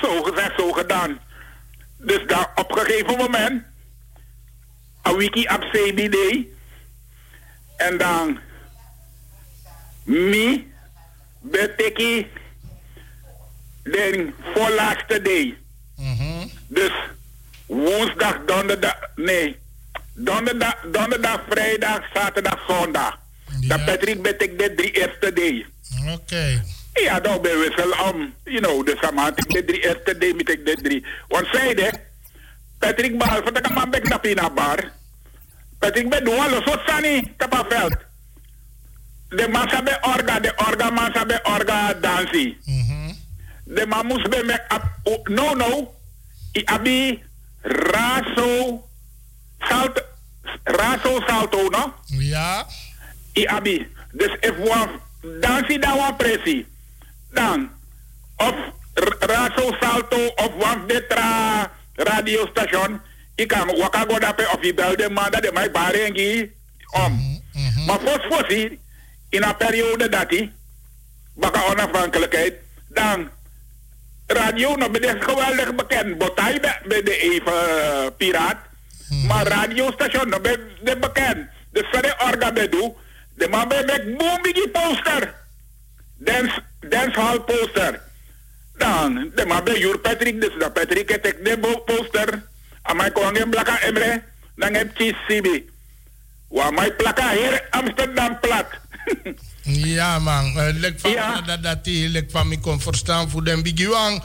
[0.01, 1.20] Zo gezegd, zo gedaan.
[2.05, 3.62] Dus daar op een gegeven moment,
[5.02, 6.47] een wiki op CBD,
[7.76, 8.39] en dan
[10.05, 10.72] mi
[11.40, 12.26] beteki
[13.82, 15.56] de voorlaatste day.
[16.66, 16.93] Dus
[17.66, 19.56] woensdag, donderdag, nee,
[20.14, 23.18] donderdag, donderdag, vrijdag, zaterdag, zondag.
[23.60, 25.66] Dat Patrick betek de drie eerste day.
[26.12, 26.62] Oké.
[27.02, 30.66] Ja, dan ben we wel om, you know, had ik de drie day met ik
[30.66, 31.06] de drie.
[31.28, 31.92] Want zij de,
[32.78, 34.92] Patrick behalve dat ik maar bek naar Pina bar.
[35.78, 37.96] Patrick ben doen alles wat sani, tapaveld.
[39.28, 42.56] De man sabe orga, de orga man sabe orga dansi.
[43.64, 44.60] De man moest bij me,
[45.24, 45.94] no no,
[46.52, 47.22] i abi
[47.62, 48.82] raso,
[49.58, 50.02] salto,
[50.64, 51.94] raso salto, no?
[52.06, 52.66] Ja.
[53.32, 53.86] I abi.
[54.12, 55.00] Dus if one
[55.40, 56.66] dansi dan one presi,
[57.35, 57.70] dan
[58.36, 58.55] of
[59.20, 63.01] raso salto of one detra radiostation,
[63.35, 66.52] ik kan waka go dape of je bel de man dat de mij barengi
[66.90, 67.43] om.
[67.86, 68.47] Maar fos
[69.28, 70.52] in een periode dat hij,
[71.35, 72.55] baka onafhankelijkheid,
[72.89, 73.31] dan
[74.27, 76.19] radio nog ben geweldig bekend.
[76.19, 78.56] Botai bij bij de even eh, piraat.
[79.27, 81.48] Maar radiostation nog ben de bekend.
[81.70, 82.98] Dus de orga bedoel,
[83.35, 85.35] de man met boomigi poster.
[86.24, 88.01] Dance, dancehall poster.
[88.76, 92.42] Dan, de man bij Jur Patrick, dus dat Patrick het ik de poster.
[92.96, 94.22] Mij kon geen blaka emre,
[94.56, 95.72] dan heb je CB.
[96.48, 98.66] Waar mij plaka hier Amsterdam plat.
[99.64, 101.40] Ja man, uh, lek van ja.
[101.40, 104.22] dat dat die lek van mi kon verstaan voor den bigiwang.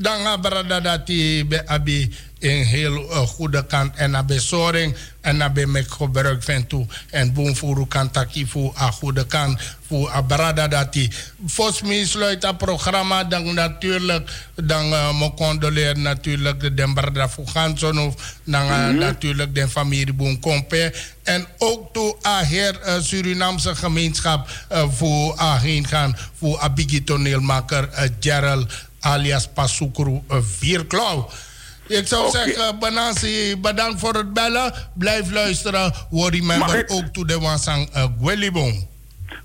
[0.00, 2.08] Dan ga brada dat be abi
[2.40, 7.32] een heel uh, goede kant en naar bezoring en bij mij gebruik van toe en
[7.32, 11.10] boom voor kan taki voor een goede kant voor a brada dat die.
[11.46, 17.28] Volgens mij sluit dat programma dan natuurlijk dan uh, me condoleer natuurlijk de den brada
[17.28, 18.14] voor Gansonhof
[18.44, 18.98] dan uh, Mhm.
[18.98, 25.40] natuurlijk de familie boom kompe en ook toe a heer uh, Surinaamse gemeenschap uh, voor
[25.40, 27.88] a heen gaan voor a bigi toneelmaker
[28.20, 31.28] Gerald alias Pasukuru uh, Vierklauw.
[31.86, 32.38] Ik zou Oké.
[32.38, 34.72] zeggen, Banansi, bedankt voor het bellen.
[34.94, 35.92] Blijf luisteren.
[36.10, 38.72] We remember ook to de Wansang uh.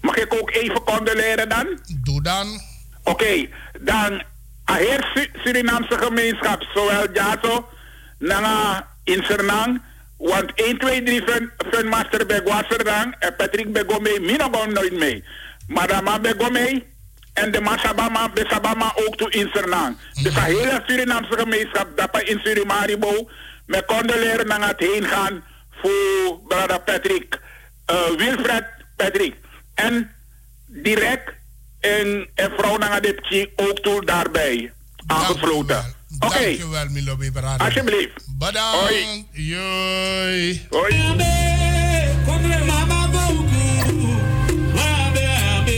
[0.02, 1.68] Mag ik ook even condoleren dan?
[2.03, 2.61] Doe dan.
[3.03, 3.48] Oké,
[3.80, 4.23] dan
[4.72, 7.68] a heer Su- Surinaamse gemeenschap, zowel Jaso,
[8.19, 9.82] Nanga in Sernang,
[10.18, 13.15] Want 1, 2, 3 Fun, Fun Master er dan.
[13.19, 14.19] En Patrick Bego mee.
[14.19, 15.23] Mina gewoon nooit mee.
[15.68, 16.84] Madama Bego mee.
[17.36, 19.95] En de Masabama, de Sabama ook toe in Suriname.
[20.24, 23.30] Dus de hele Surinaamse gemeenschap, dat in Surimaribo,
[23.66, 25.44] met condoleren naar het heen gaan
[25.82, 27.40] voor brother Patrick,
[27.86, 29.36] eh, Wilfred Patrick.
[29.74, 30.12] En
[30.68, 31.34] direct
[31.80, 34.74] en, en vrouw naar dit ook toe daarbij
[35.07, 35.94] aangesloten.
[36.20, 37.64] Oké, Dankjewel, Milobi Brada.
[37.64, 38.26] alsjeblieft.
[38.38, 38.78] Bedankt.
[38.78, 39.26] Hoi.
[39.32, 40.68] Joi.
[40.70, 41.16] Hoi.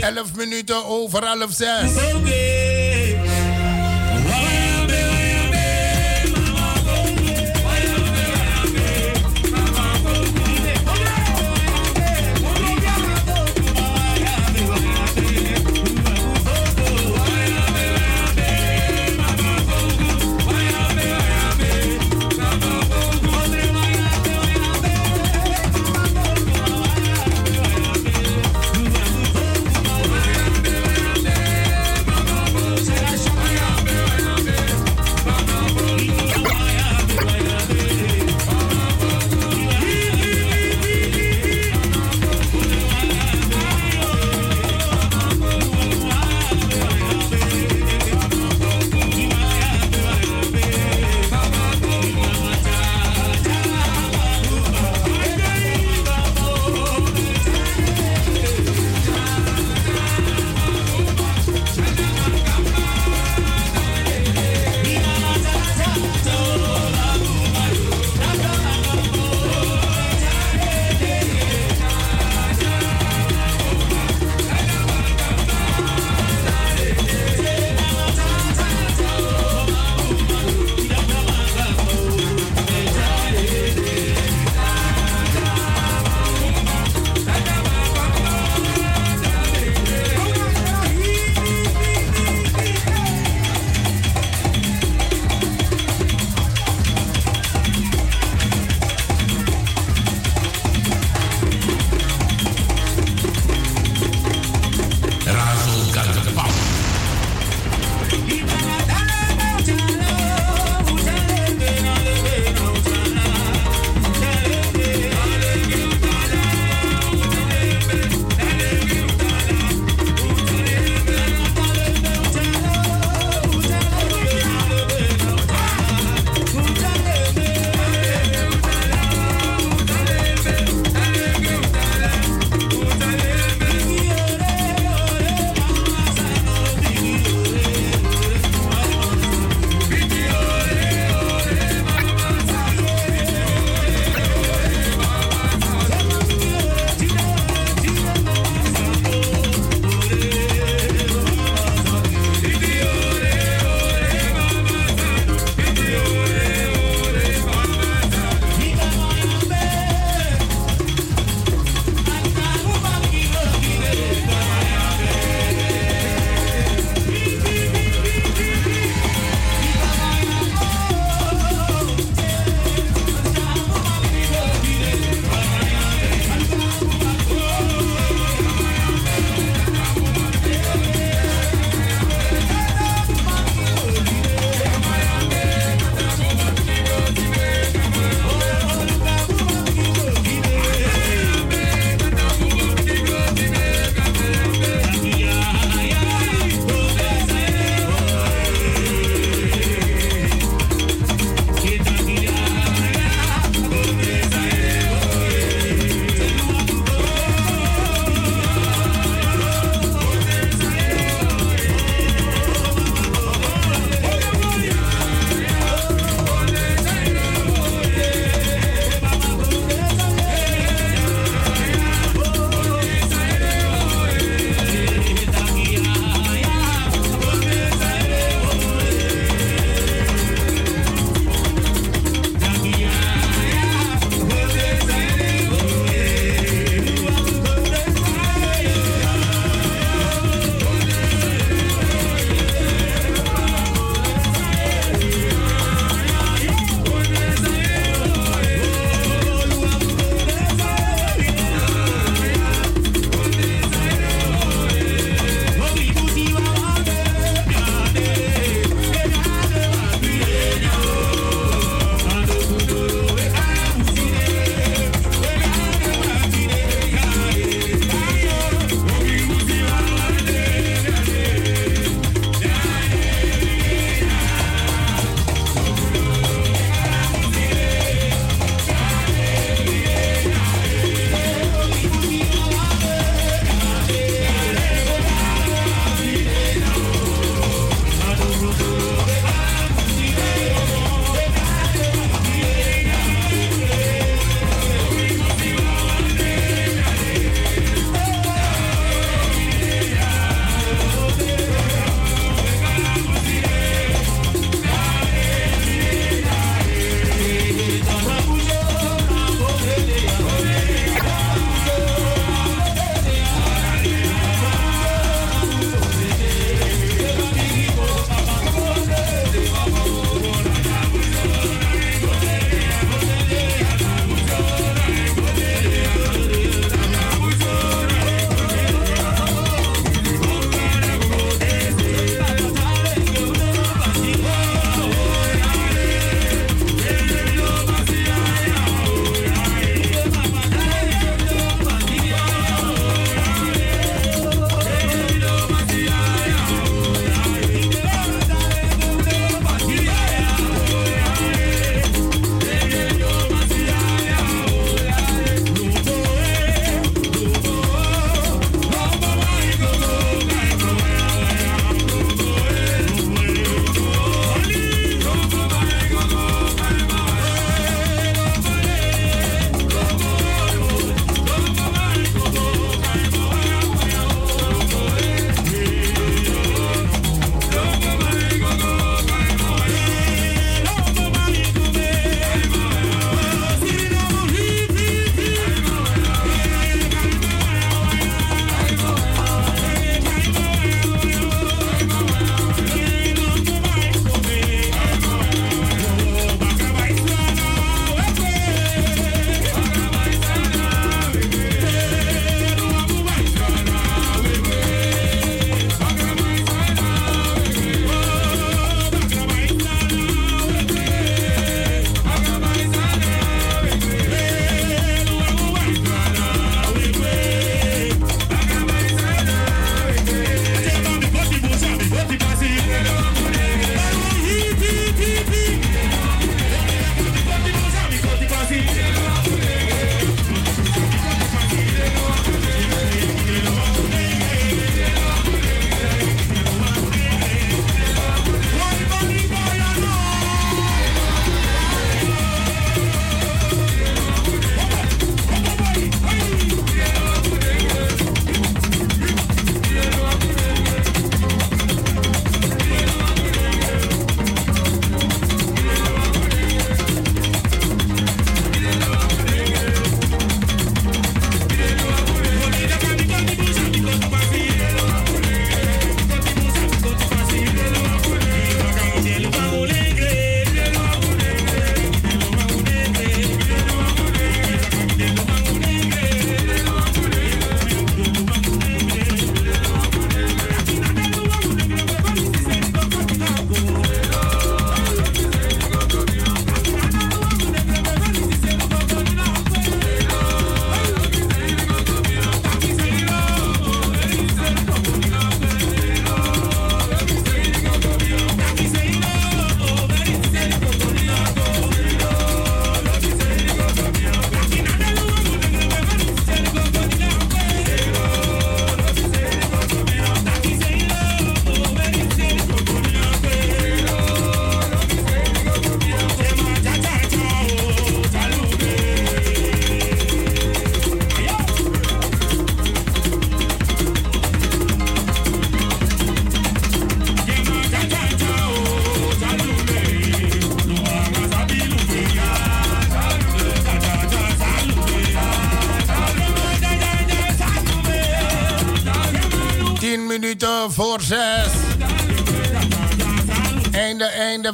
[0.08, 2.67] 11 minuten over half 6.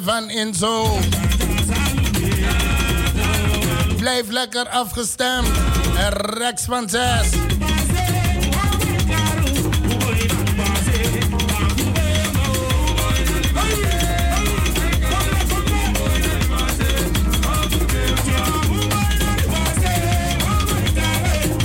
[0.01, 0.99] Van Inzo.
[3.97, 5.47] Blijf lekker afgestemd.
[6.09, 7.29] Rex van zes.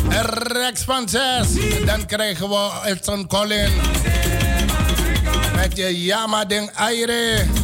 [0.08, 1.56] En Rex van zes.
[1.78, 3.70] En dan krijgen we Edson Collin.
[5.54, 7.57] Met je Yama den Aire.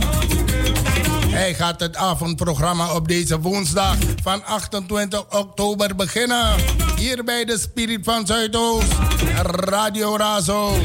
[1.34, 6.54] Hij gaat het avondprogramma op deze woensdag van 28 oktober beginnen.
[6.96, 8.92] Hier bij de Spirit van Zuidoost.
[9.42, 10.76] Radio Razo.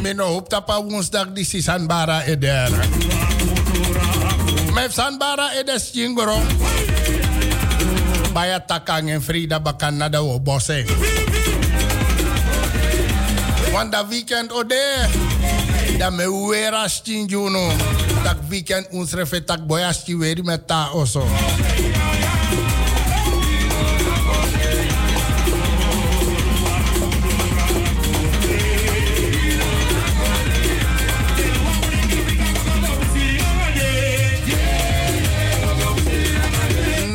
[0.00, 2.70] Mino hoop dat pa woensdag die si Sanbara eder.
[4.72, 6.38] Met Sanbara eder stingoro.
[8.32, 10.84] Baya takang en Frida bakan na daw bosse.
[13.72, 15.08] Want dat weekend ode.
[15.98, 17.70] Dat me weer als juno.
[18.24, 21.26] Dat weekend ons refetak boyas weer met ta oso.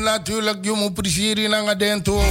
[0.04, 2.22] Natuurlijk, je moet plezier naar dentro.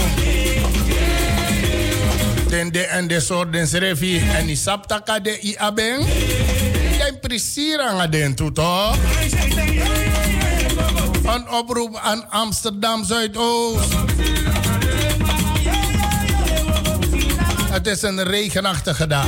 [2.49, 3.69] Den de en de soort den
[4.37, 6.07] en die saptaka de i abeng.
[7.29, 8.97] Plezier aan dentro toch?
[11.25, 13.95] Een oproep aan Amsterdam Zuidoost.
[17.71, 19.27] Het is een regenachtige dag.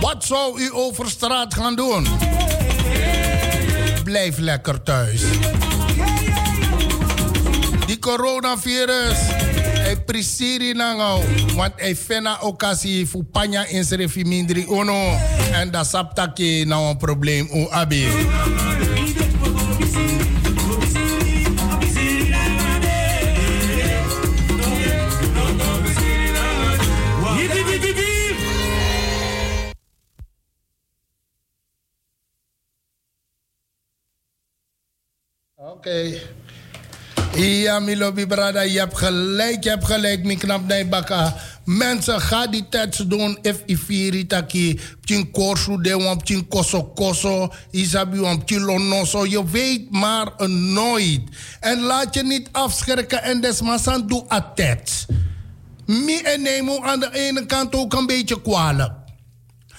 [0.00, 2.06] Wat zou u over straat gaan doen?
[4.04, 5.22] Blijf lekker thuis.
[7.86, 9.18] Die coronavirus,
[9.88, 11.24] hij prisiri nangau.
[11.56, 15.16] Want hij fena occasie fu panya in srefi mindri ono.
[15.52, 18.06] En dat saptake nou een probleem o abi.
[35.56, 36.20] Oké.
[37.36, 41.36] Ja, Milobi Brada, je hebt gelijk, je hebt gelijk, mi knap bakka.
[41.64, 43.38] Mensen, ga die tests doen.
[43.42, 49.26] If ifiri taki, ptin korsu de wam, ptin koso koso, isabi wam, ptin lonoso.
[49.26, 51.20] Je weet maar nooit.
[51.60, 55.06] En laat je niet afschrikken en desmasan doe a test.
[55.86, 58.97] Mi en Nemo aan de ene kant ook een beetje kwalijk.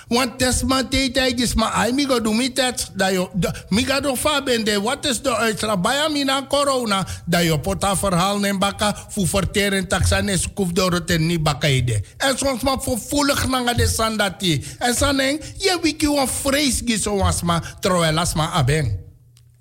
[0.10, 3.30] Want testman tijd is maar ai mi go do mi test da yo
[3.69, 4.41] mi ga do fa
[4.81, 9.27] wat is de uitslag bij mi na corona da yo pota verhaal neem baka fu
[9.27, 12.03] verteren taxanes kuf door het ni baka ide.
[12.18, 17.41] En soms maar vervoelig nanga de sandati en saneng je wiki wan vrees giso was
[17.41, 18.98] ma terwijl as ma abeng.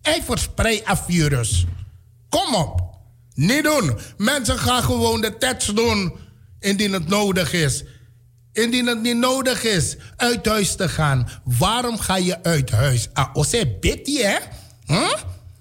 [0.03, 1.67] Hij verspreidt een virus.
[2.29, 2.81] Kom op.
[3.35, 3.99] Niet doen.
[4.17, 6.13] Mensen gaan gewoon de test doen
[6.61, 7.85] indien het nodig is
[8.59, 13.09] Indien het niet nodig is uit huis te gaan, waarom ga je uit huis?
[13.13, 14.37] Ah, ose beti, hè?
[14.87, 15.15] Huh?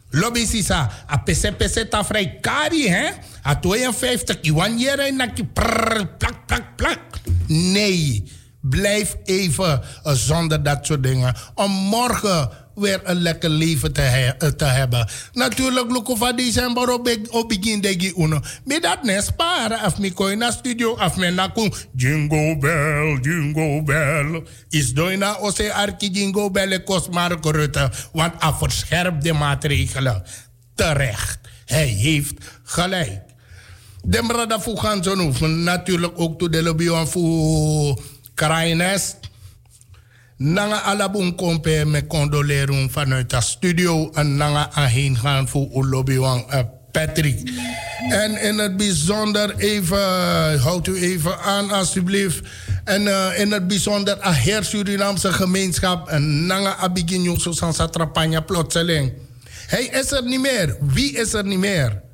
[0.09, 2.05] Lobby sisa, a pese pese ta
[2.41, 3.09] kari, hè?
[3.45, 7.19] A 52, iwan jere na ki prrr, plak, plak, plak.
[7.47, 8.23] Nee,
[8.61, 11.35] blijf even uh, zonder dat soort dingen.
[11.55, 15.07] Om morgen weer een lekker leven te, eh, te hebben.
[15.33, 18.39] Natuurlijk, lukken van december op, beg- op begin degi uno.
[18.65, 19.79] Maar dat ne sparen.
[19.79, 21.73] Af mi koi na studio, af me na kun.
[21.95, 24.43] Jingle bell, jingle bell.
[24.69, 27.91] Is doina ose arki jingle bell kost Mark Rutte.
[28.13, 30.23] Want af verscherpt de maatregelen.
[30.75, 31.39] Terecht.
[31.65, 32.33] Hij heeft
[32.63, 33.21] gelijk.
[34.03, 35.15] De fu gaan zo.
[35.47, 37.19] Natuurlijk ook to de lobby van fu.
[40.37, 44.09] Nanga alabun kompe me condoleren vanuit de studio.
[44.13, 45.67] En nanga aheen gaan voor
[46.05, 46.59] van eh,
[46.91, 47.51] Patrick.
[48.09, 52.47] En in het bijzonder even, houdt u even aan alsjeblieft.
[52.83, 56.07] En eh, in het bijzonder a heer Surinaamse gemeenschap.
[56.07, 59.13] En nanga abigin Joso Sansa Trapanya plotseling.
[59.67, 60.77] Hij is er niet meer.
[60.81, 62.05] Wie is er niet meer?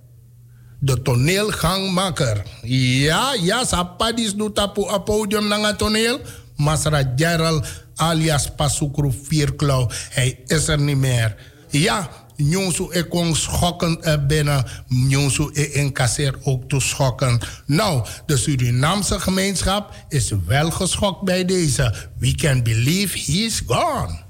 [0.84, 2.44] de toneelgangmaker.
[2.64, 6.20] Ja, ja, sapadis doet op het podium naar het toneel.
[6.64, 9.90] Masra Gerald alias Pasukru Vierklauw.
[10.10, 11.36] Hij is er niet meer.
[11.70, 14.66] Ja, Nyonsu ik kon schokkend binnen.
[14.88, 17.40] Nyonsu ik incasseer ook te schokken.
[17.66, 21.94] Nou, de Surinaamse gemeenschap is wel geschokt bij deze.
[22.18, 24.22] We can believe he is gone.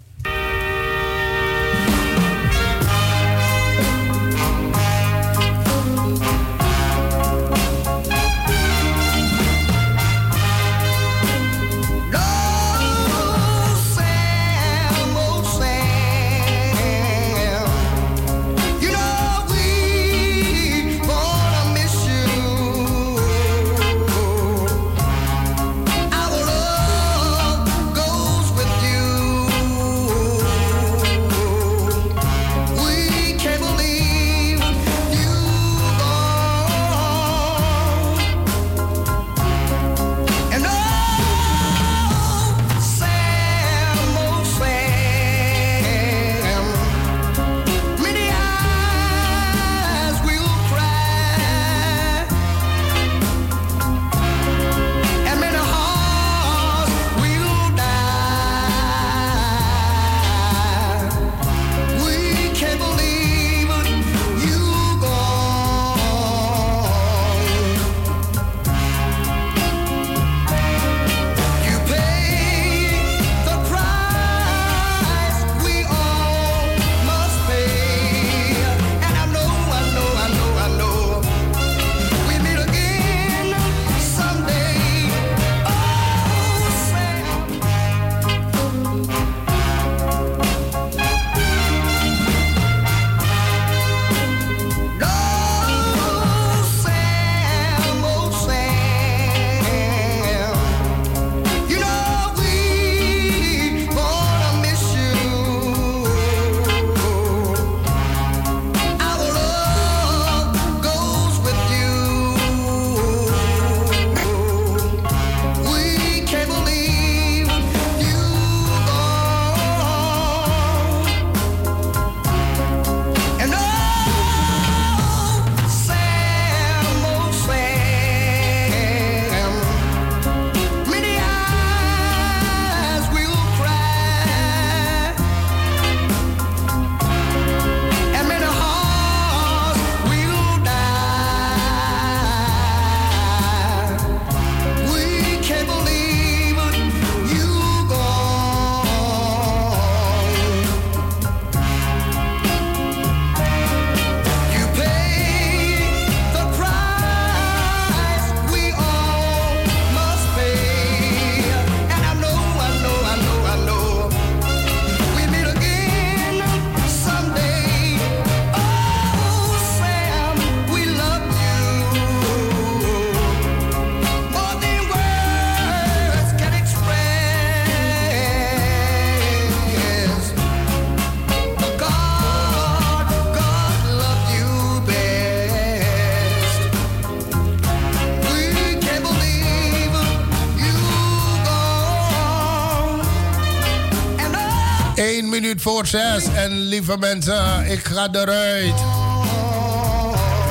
[195.92, 198.74] En lieve mensen, ik ga eruit.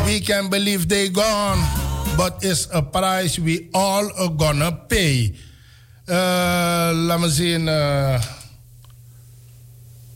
[0.04, 1.62] We can believe they gone.
[2.16, 5.34] But it's a price we all are gonna pay.
[6.06, 6.14] Uh,
[6.92, 7.68] laat me zien.
[7.68, 8.14] eh.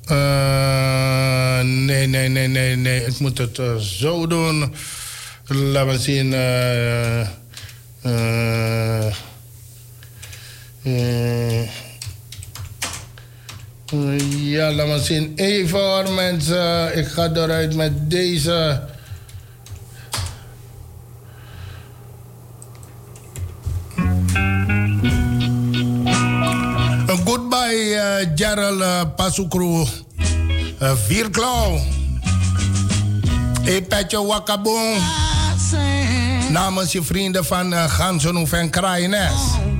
[0.06, 3.04] Eh, nee, nee, nee, nee, nee.
[3.06, 4.74] Ik moet het eh, zo doen.
[5.46, 6.32] Laat me zien.
[6.34, 7.20] eh,
[8.02, 9.06] eh,
[10.82, 11.68] eh,
[14.98, 15.32] zien.
[15.36, 16.98] Even hoor, mensen.
[16.98, 18.80] Ik ga eruit met deze.
[27.06, 29.84] Een goodbye, eh, Gerald uh, Pasukru.
[30.82, 31.78] Uh, Vierklauw.
[33.62, 34.98] Hey, Petje Wakkaboom.
[36.50, 39.75] Namens je vrienden van uh, Gansenhoef en Kraaienest.